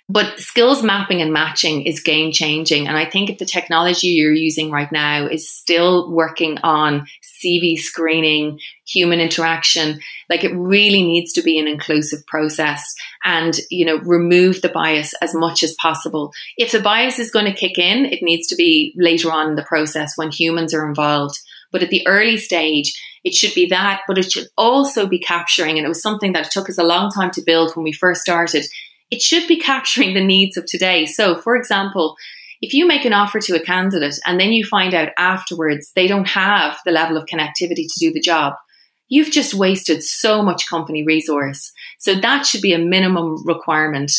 But 0.09 0.37
skills 0.37 0.83
mapping 0.83 1.21
and 1.21 1.31
matching 1.31 1.83
is 1.83 2.01
game 2.01 2.33
changing. 2.33 2.87
And 2.87 2.97
I 2.97 3.05
think 3.05 3.29
if 3.29 3.37
the 3.37 3.45
technology 3.45 4.07
you're 4.07 4.33
using 4.33 4.69
right 4.69 4.91
now 4.91 5.25
is 5.25 5.49
still 5.49 6.11
working 6.11 6.57
on 6.61 7.07
CV 7.23 7.77
screening, 7.77 8.59
human 8.85 9.21
interaction, 9.21 10.01
like 10.29 10.43
it 10.43 10.53
really 10.53 11.03
needs 11.03 11.31
to 11.33 11.41
be 11.41 11.57
an 11.57 11.69
inclusive 11.69 12.27
process 12.27 12.93
and, 13.23 13.57
you 13.71 13.85
know, 13.85 13.97
remove 13.99 14.61
the 14.61 14.69
bias 14.69 15.13
as 15.21 15.33
much 15.33 15.63
as 15.63 15.73
possible. 15.81 16.33
If 16.57 16.73
the 16.73 16.81
bias 16.81 17.17
is 17.17 17.31
going 17.31 17.45
to 17.45 17.53
kick 17.53 17.77
in, 17.77 18.05
it 18.05 18.21
needs 18.21 18.47
to 18.47 18.57
be 18.57 18.93
later 18.97 19.31
on 19.31 19.51
in 19.51 19.55
the 19.55 19.63
process 19.63 20.17
when 20.17 20.31
humans 20.31 20.73
are 20.73 20.87
involved. 20.87 21.39
But 21.71 21.81
at 21.81 21.89
the 21.89 22.05
early 22.05 22.37
stage, 22.37 22.93
it 23.23 23.33
should 23.33 23.55
be 23.55 23.67
that, 23.67 24.01
but 24.05 24.17
it 24.17 24.29
should 24.29 24.47
also 24.57 25.07
be 25.07 25.17
capturing, 25.17 25.77
and 25.77 25.85
it 25.85 25.89
was 25.89 26.01
something 26.01 26.33
that 26.33 26.51
took 26.51 26.69
us 26.69 26.77
a 26.77 26.83
long 26.83 27.09
time 27.09 27.31
to 27.31 27.41
build 27.41 27.73
when 27.73 27.85
we 27.85 27.93
first 27.93 28.21
started 28.21 28.65
it 29.13 29.21
should 29.21 29.47
be 29.47 29.57
capturing 29.57 30.15
the 30.15 30.25
needs 30.25 30.57
of 30.57 30.65
today. 30.65 31.05
So, 31.05 31.39
for 31.39 31.55
example, 31.55 32.15
if 32.61 32.73
you 32.73 32.87
make 32.87 33.05
an 33.05 33.13
offer 33.13 33.39
to 33.41 33.55
a 33.55 33.63
candidate 33.63 34.15
and 34.25 34.39
then 34.39 34.53
you 34.53 34.65
find 34.65 34.95
out 34.95 35.09
afterwards 35.19 35.91
they 35.95 36.07
don't 36.07 36.27
have 36.29 36.79
the 36.83 36.91
level 36.91 37.15
of 37.15 37.27
connectivity 37.27 37.85
to 37.87 37.99
do 37.99 38.11
the 38.11 38.19
job, 38.19 38.55
you've 39.09 39.29
just 39.29 39.53
wasted 39.53 40.01
so 40.01 40.41
much 40.41 40.67
company 40.67 41.03
resource. 41.05 41.71
So 41.99 42.15
that 42.15 42.47
should 42.47 42.63
be 42.63 42.73
a 42.73 42.79
minimum 42.79 43.45
requirement. 43.45 44.11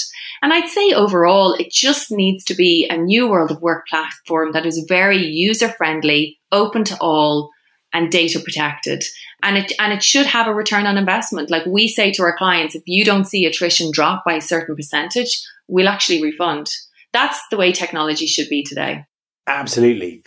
And 0.42 0.52
I'd 0.52 0.68
say 0.68 0.92
overall, 0.92 1.54
it 1.54 1.72
just 1.72 2.12
needs 2.12 2.44
to 2.44 2.54
be 2.54 2.86
a 2.88 2.96
new 2.96 3.28
world 3.28 3.50
of 3.50 3.60
work 3.60 3.88
platform 3.88 4.52
that 4.52 4.64
is 4.64 4.86
very 4.88 5.26
user 5.26 5.70
friendly, 5.70 6.38
open 6.52 6.84
to 6.84 6.96
all, 7.00 7.50
and 7.94 8.10
data 8.10 8.40
protected. 8.40 9.04
And 9.42 9.56
it 9.56 9.72
and 9.78 9.92
it 9.92 10.02
should 10.02 10.26
have 10.26 10.46
a 10.46 10.54
return 10.54 10.86
on 10.86 10.98
investment. 10.98 11.50
Like 11.50 11.64
we 11.64 11.88
say 11.88 12.10
to 12.12 12.22
our 12.22 12.36
clients, 12.36 12.74
if 12.74 12.82
you 12.84 13.04
don't 13.04 13.24
see 13.24 13.46
attrition 13.46 13.90
drop 13.92 14.24
by 14.26 14.34
a 14.34 14.40
certain 14.42 14.76
percentage, 14.76 15.42
we'll 15.68 15.88
actually 15.88 16.22
refund. 16.22 16.68
That's 17.12 17.40
the 17.50 17.56
way 17.56 17.72
technology 17.72 18.26
should 18.26 18.48
be 18.48 18.62
today. 18.62 19.06
Absolutely. 19.46 20.22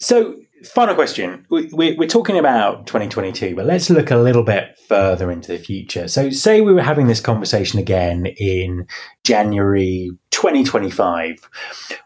So 0.00 0.36
final 0.66 0.94
question. 0.94 1.46
We're 1.50 2.06
talking 2.06 2.38
about 2.38 2.86
2022, 2.86 3.54
but 3.54 3.66
let's 3.66 3.90
look 3.90 4.10
a 4.10 4.16
little 4.16 4.42
bit 4.42 4.78
further 4.88 5.30
into 5.30 5.52
the 5.52 5.58
future. 5.58 6.08
So, 6.08 6.30
say 6.30 6.60
we 6.60 6.72
were 6.72 6.82
having 6.82 7.06
this 7.06 7.20
conversation 7.20 7.78
again 7.78 8.26
in 8.26 8.86
January 9.24 10.10
2025. 10.30 11.36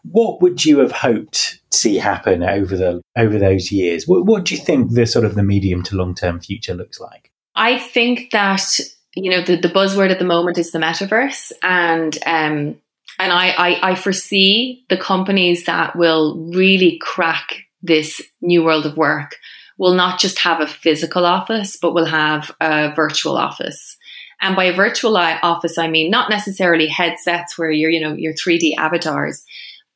What 0.03 0.41
would 0.41 0.65
you 0.65 0.79
have 0.79 0.91
hoped 0.91 1.61
to 1.71 1.77
see 1.77 1.97
happen 1.97 2.43
over 2.43 2.75
the 2.77 3.01
over 3.17 3.37
those 3.37 3.71
years? 3.71 4.07
What, 4.07 4.25
what 4.25 4.45
do 4.45 4.55
you 4.55 4.61
think 4.61 4.93
the 4.93 5.05
sort 5.05 5.25
of 5.25 5.35
the 5.35 5.43
medium 5.43 5.83
to 5.83 5.95
long 5.95 6.15
term 6.15 6.39
future 6.39 6.73
looks 6.73 6.99
like? 6.99 7.31
I 7.55 7.77
think 7.79 8.31
that 8.31 8.79
you 9.15 9.31
know 9.31 9.41
the, 9.41 9.57
the 9.57 9.67
buzzword 9.67 10.11
at 10.11 10.19
the 10.19 10.25
moment 10.25 10.57
is 10.57 10.71
the 10.71 10.79
metaverse, 10.79 11.51
and 11.61 12.17
um, 12.25 12.75
and 13.19 13.31
I, 13.31 13.49
I, 13.49 13.91
I 13.91 13.95
foresee 13.95 14.85
the 14.89 14.97
companies 14.97 15.65
that 15.65 15.95
will 15.95 16.37
really 16.53 16.97
crack 16.99 17.65
this 17.81 18.21
new 18.41 18.63
world 18.63 18.85
of 18.85 18.97
work 18.97 19.35
will 19.77 19.93
not 19.93 20.19
just 20.19 20.39
have 20.39 20.61
a 20.61 20.67
physical 20.67 21.25
office, 21.25 21.77
but 21.81 21.93
will 21.93 22.05
have 22.05 22.51
a 22.61 22.93
virtual 22.95 23.37
office. 23.37 23.97
And 24.41 24.55
by 24.55 24.71
virtual 24.71 25.17
office, 25.17 25.77
I 25.77 25.87
mean 25.87 26.09
not 26.09 26.29
necessarily 26.29 26.87
headsets 26.87 27.57
where 27.57 27.71
you're, 27.71 27.91
you 27.91 28.01
know, 28.01 28.13
your 28.13 28.33
3D 28.33 28.75
avatars, 28.77 29.43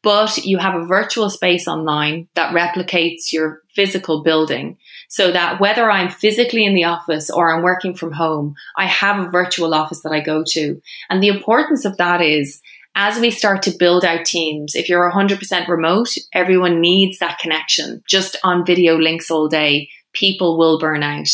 but 0.04 0.46
you 0.46 0.60
have 0.60 0.76
a 0.76 0.86
virtual 0.86 1.32
space 1.32 1.68
online 1.68 2.28
that 2.36 2.54
replicates 2.54 3.34
your 3.34 3.64
physical 3.74 4.22
building 4.22 4.78
so 5.08 5.32
that 5.32 5.60
whether 5.60 5.90
I'm 5.90 6.10
physically 6.10 6.64
in 6.64 6.76
the 6.76 6.84
office 6.84 7.30
or 7.32 7.52
I'm 7.52 7.64
working 7.64 7.96
from 7.96 8.12
home, 8.12 8.56
I 8.78 8.86
have 8.86 9.20
a 9.20 9.32
virtual 9.32 9.74
office 9.74 10.02
that 10.02 10.12
I 10.12 10.20
go 10.20 10.44
to. 10.50 10.80
And 11.10 11.24
the 11.24 11.30
importance 11.30 11.86
of 11.86 11.98
that 11.98 12.22
is 12.22 12.62
as 12.96 13.20
we 13.20 13.30
start 13.30 13.62
to 13.64 13.78
build 13.78 14.06
out 14.06 14.26
teams, 14.26 14.74
if 14.74 14.88
you're 14.88 15.12
100% 15.12 15.68
remote, 15.68 16.10
everyone 16.34 16.80
needs 16.80 17.20
that 17.20 17.40
connection. 17.40 18.02
Just 18.08 18.38
on 18.44 18.66
video 18.66 18.98
links 18.98 19.30
all 19.30 19.50
day, 19.50 19.90
people 20.14 20.58
will 20.58 20.80
burn 20.80 21.04
out. 21.04 21.28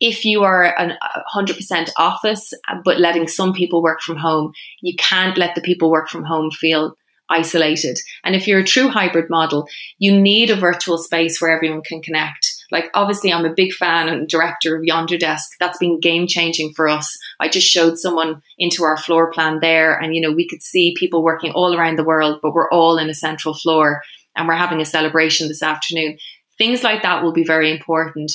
If 0.00 0.24
you 0.24 0.42
are 0.42 0.64
a 0.64 0.98
100% 1.34 1.90
office, 1.96 2.52
but 2.84 3.00
letting 3.00 3.28
some 3.28 3.54
people 3.54 3.82
work 3.82 4.00
from 4.02 4.16
home, 4.16 4.52
you 4.82 4.94
can't 4.98 5.38
let 5.38 5.54
the 5.54 5.62
people 5.62 5.90
work 5.90 6.08
from 6.08 6.24
home 6.24 6.50
feel 6.50 6.96
isolated. 7.30 7.98
And 8.24 8.34
if 8.34 8.46
you're 8.46 8.60
a 8.60 8.64
true 8.64 8.88
hybrid 8.88 9.30
model, 9.30 9.66
you 9.98 10.20
need 10.20 10.50
a 10.50 10.56
virtual 10.56 10.98
space 10.98 11.40
where 11.40 11.50
everyone 11.50 11.82
can 11.82 12.02
connect. 12.02 12.55
Like, 12.70 12.90
obviously, 12.94 13.32
I'm 13.32 13.44
a 13.44 13.54
big 13.54 13.72
fan 13.72 14.08
and 14.08 14.28
director 14.28 14.76
of 14.76 14.84
Yonder 14.84 15.18
Desk. 15.18 15.50
That's 15.60 15.78
been 15.78 16.00
game 16.00 16.26
changing 16.26 16.72
for 16.74 16.88
us. 16.88 17.16
I 17.38 17.48
just 17.48 17.66
showed 17.66 17.98
someone 17.98 18.42
into 18.58 18.84
our 18.84 18.96
floor 18.96 19.30
plan 19.32 19.60
there, 19.60 19.98
and 19.98 20.14
you 20.14 20.20
know, 20.20 20.32
we 20.32 20.48
could 20.48 20.62
see 20.62 20.94
people 20.98 21.22
working 21.22 21.52
all 21.52 21.76
around 21.76 21.96
the 21.96 22.04
world, 22.04 22.40
but 22.42 22.54
we're 22.54 22.70
all 22.70 22.98
in 22.98 23.08
a 23.08 23.14
central 23.14 23.54
floor 23.54 24.02
and 24.36 24.46
we're 24.46 24.54
having 24.54 24.80
a 24.80 24.86
celebration 24.86 25.48
this 25.48 25.62
afternoon. 25.62 26.18
Things 26.58 26.84
like 26.84 27.02
that 27.02 27.22
will 27.22 27.32
be 27.32 27.44
very 27.44 27.70
important. 27.70 28.32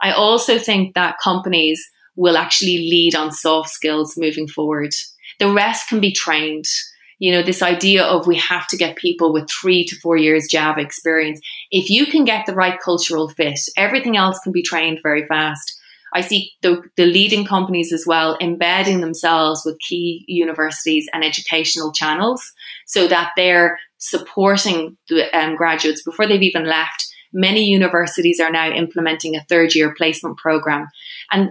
I 0.00 0.12
also 0.12 0.58
think 0.58 0.94
that 0.94 1.18
companies 1.22 1.82
will 2.16 2.36
actually 2.36 2.78
lead 2.78 3.14
on 3.14 3.32
soft 3.32 3.70
skills 3.70 4.14
moving 4.16 4.46
forward. 4.46 4.92
The 5.38 5.52
rest 5.52 5.88
can 5.88 6.00
be 6.00 6.12
trained 6.12 6.66
you 7.18 7.32
know, 7.32 7.42
this 7.42 7.62
idea 7.62 8.04
of 8.04 8.26
we 8.26 8.36
have 8.36 8.66
to 8.68 8.76
get 8.76 8.96
people 8.96 9.32
with 9.32 9.48
three 9.50 9.84
to 9.84 9.96
four 10.00 10.16
years 10.16 10.48
Java 10.50 10.80
experience. 10.80 11.40
If 11.70 11.90
you 11.90 12.06
can 12.06 12.24
get 12.24 12.46
the 12.46 12.54
right 12.54 12.78
cultural 12.80 13.28
fit, 13.28 13.58
everything 13.76 14.16
else 14.16 14.38
can 14.40 14.52
be 14.52 14.62
trained 14.62 15.00
very 15.02 15.26
fast. 15.26 15.80
I 16.14 16.20
see 16.20 16.52
the, 16.62 16.82
the 16.96 17.06
leading 17.06 17.44
companies 17.44 17.92
as 17.92 18.04
well 18.06 18.38
embedding 18.40 19.00
themselves 19.00 19.62
with 19.64 19.80
key 19.80 20.24
universities 20.28 21.08
and 21.12 21.24
educational 21.24 21.92
channels 21.92 22.52
so 22.86 23.08
that 23.08 23.32
they're 23.36 23.78
supporting 23.98 24.96
the 25.08 25.36
um, 25.36 25.56
graduates 25.56 26.02
before 26.04 26.26
they've 26.26 26.42
even 26.42 26.66
left. 26.66 27.06
Many 27.32 27.64
universities 27.64 28.38
are 28.38 28.52
now 28.52 28.70
implementing 28.70 29.34
a 29.34 29.44
third 29.48 29.74
year 29.74 29.92
placement 29.92 30.38
program. 30.38 30.86
And 31.32 31.50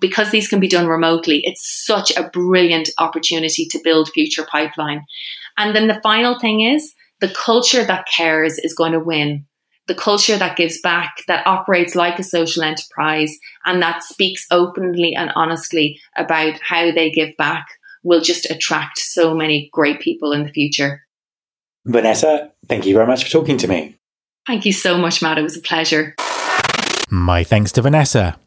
because 0.00 0.30
these 0.30 0.48
can 0.48 0.60
be 0.60 0.68
done 0.68 0.86
remotely, 0.86 1.40
it's 1.44 1.84
such 1.84 2.16
a 2.16 2.28
brilliant 2.30 2.88
opportunity 2.98 3.66
to 3.70 3.80
build 3.84 4.10
future 4.10 4.46
pipeline. 4.50 5.04
And 5.56 5.74
then 5.74 5.88
the 5.88 6.00
final 6.02 6.38
thing 6.38 6.60
is 6.60 6.94
the 7.20 7.28
culture 7.28 7.84
that 7.84 8.06
cares 8.06 8.58
is 8.58 8.74
going 8.74 8.92
to 8.92 9.00
win. 9.00 9.46
The 9.86 9.94
culture 9.94 10.36
that 10.36 10.56
gives 10.56 10.80
back, 10.80 11.22
that 11.28 11.46
operates 11.46 11.94
like 11.94 12.18
a 12.18 12.22
social 12.22 12.62
enterprise, 12.62 13.34
and 13.64 13.80
that 13.80 14.02
speaks 14.02 14.46
openly 14.50 15.14
and 15.16 15.30
honestly 15.34 15.98
about 16.16 16.60
how 16.60 16.92
they 16.92 17.10
give 17.10 17.34
back 17.38 17.66
will 18.04 18.20
just 18.20 18.50
attract 18.50 18.98
so 18.98 19.34
many 19.34 19.70
great 19.72 20.00
people 20.00 20.32
in 20.32 20.44
the 20.44 20.52
future. 20.52 21.02
Vanessa, 21.86 22.52
thank 22.68 22.84
you 22.84 22.94
very 22.94 23.06
much 23.06 23.24
for 23.24 23.30
talking 23.30 23.56
to 23.58 23.68
me. 23.68 23.96
Thank 24.46 24.66
you 24.66 24.72
so 24.72 24.98
much, 24.98 25.22
Matt. 25.22 25.38
It 25.38 25.42
was 25.42 25.56
a 25.56 25.62
pleasure. 25.62 26.14
My 27.10 27.42
thanks 27.42 27.72
to 27.72 27.82
Vanessa. 27.82 28.38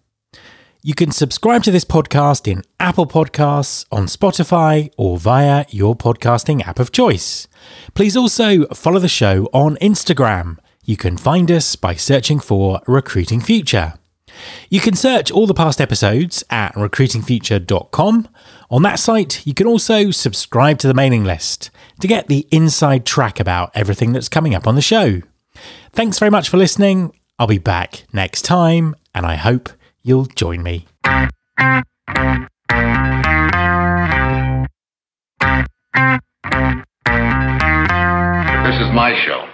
You 0.84 0.96
can 0.96 1.12
subscribe 1.12 1.62
to 1.66 1.72
this 1.72 1.86
podcast 1.86 2.52
in 2.52 2.64
Apple 2.80 3.06
Podcasts, 3.06 3.86
on 3.92 4.08
Spotify, 4.08 4.92
or 4.98 5.20
via 5.20 5.66
your 5.70 5.96
podcasting 5.96 6.66
app 6.66 6.80
of 6.80 6.92
choice. 6.92 7.48
Please 7.94 8.18
also 8.18 8.66
follow 8.70 8.98
the 8.98 9.08
show 9.08 9.48
on 9.54 9.76
Instagram. 9.76 10.58
You 10.84 10.98
can 10.98 11.18
find 11.18 11.52
us 11.52 11.76
by 11.76 11.94
searching 11.94 12.40
for 12.40 12.82
Recruiting 12.88 13.42
Future. 13.42 13.94
You 14.72 14.80
can 14.80 14.96
search 14.96 15.30
all 15.30 15.46
the 15.46 15.54
past 15.54 15.80
episodes 15.80 16.44
at 16.50 16.74
recruitingfuture.com. 16.74 18.28
On 18.72 18.82
that 18.82 18.98
site, 19.00 19.46
you 19.46 19.54
can 19.54 19.68
also 19.68 20.10
subscribe 20.10 20.80
to 20.80 20.88
the 20.88 20.96
mailing 20.96 21.24
list 21.24 21.70
to 22.00 22.08
get 22.08 22.26
the 22.26 22.48
inside 22.50 23.06
track 23.06 23.40
about 23.40 23.70
everything 23.76 24.14
that's 24.14 24.30
coming 24.30 24.56
up 24.56 24.66
on 24.66 24.74
the 24.74 24.82
show. 24.82 25.22
Thanks 25.92 26.18
very 26.18 26.32
much 26.32 26.50
for 26.50 26.58
listening. 26.58 27.16
I'll 27.38 27.46
be 27.46 27.60
back 27.60 28.06
next 28.12 28.42
time, 28.42 28.96
and 29.14 29.28
I 29.28 29.36
hope 29.36 29.70
you'll 30.04 30.26
join 30.26 30.64
me. 30.64 30.88
This 38.64 38.80
is 38.80 38.92
my 38.94 39.14
show. 39.26 39.51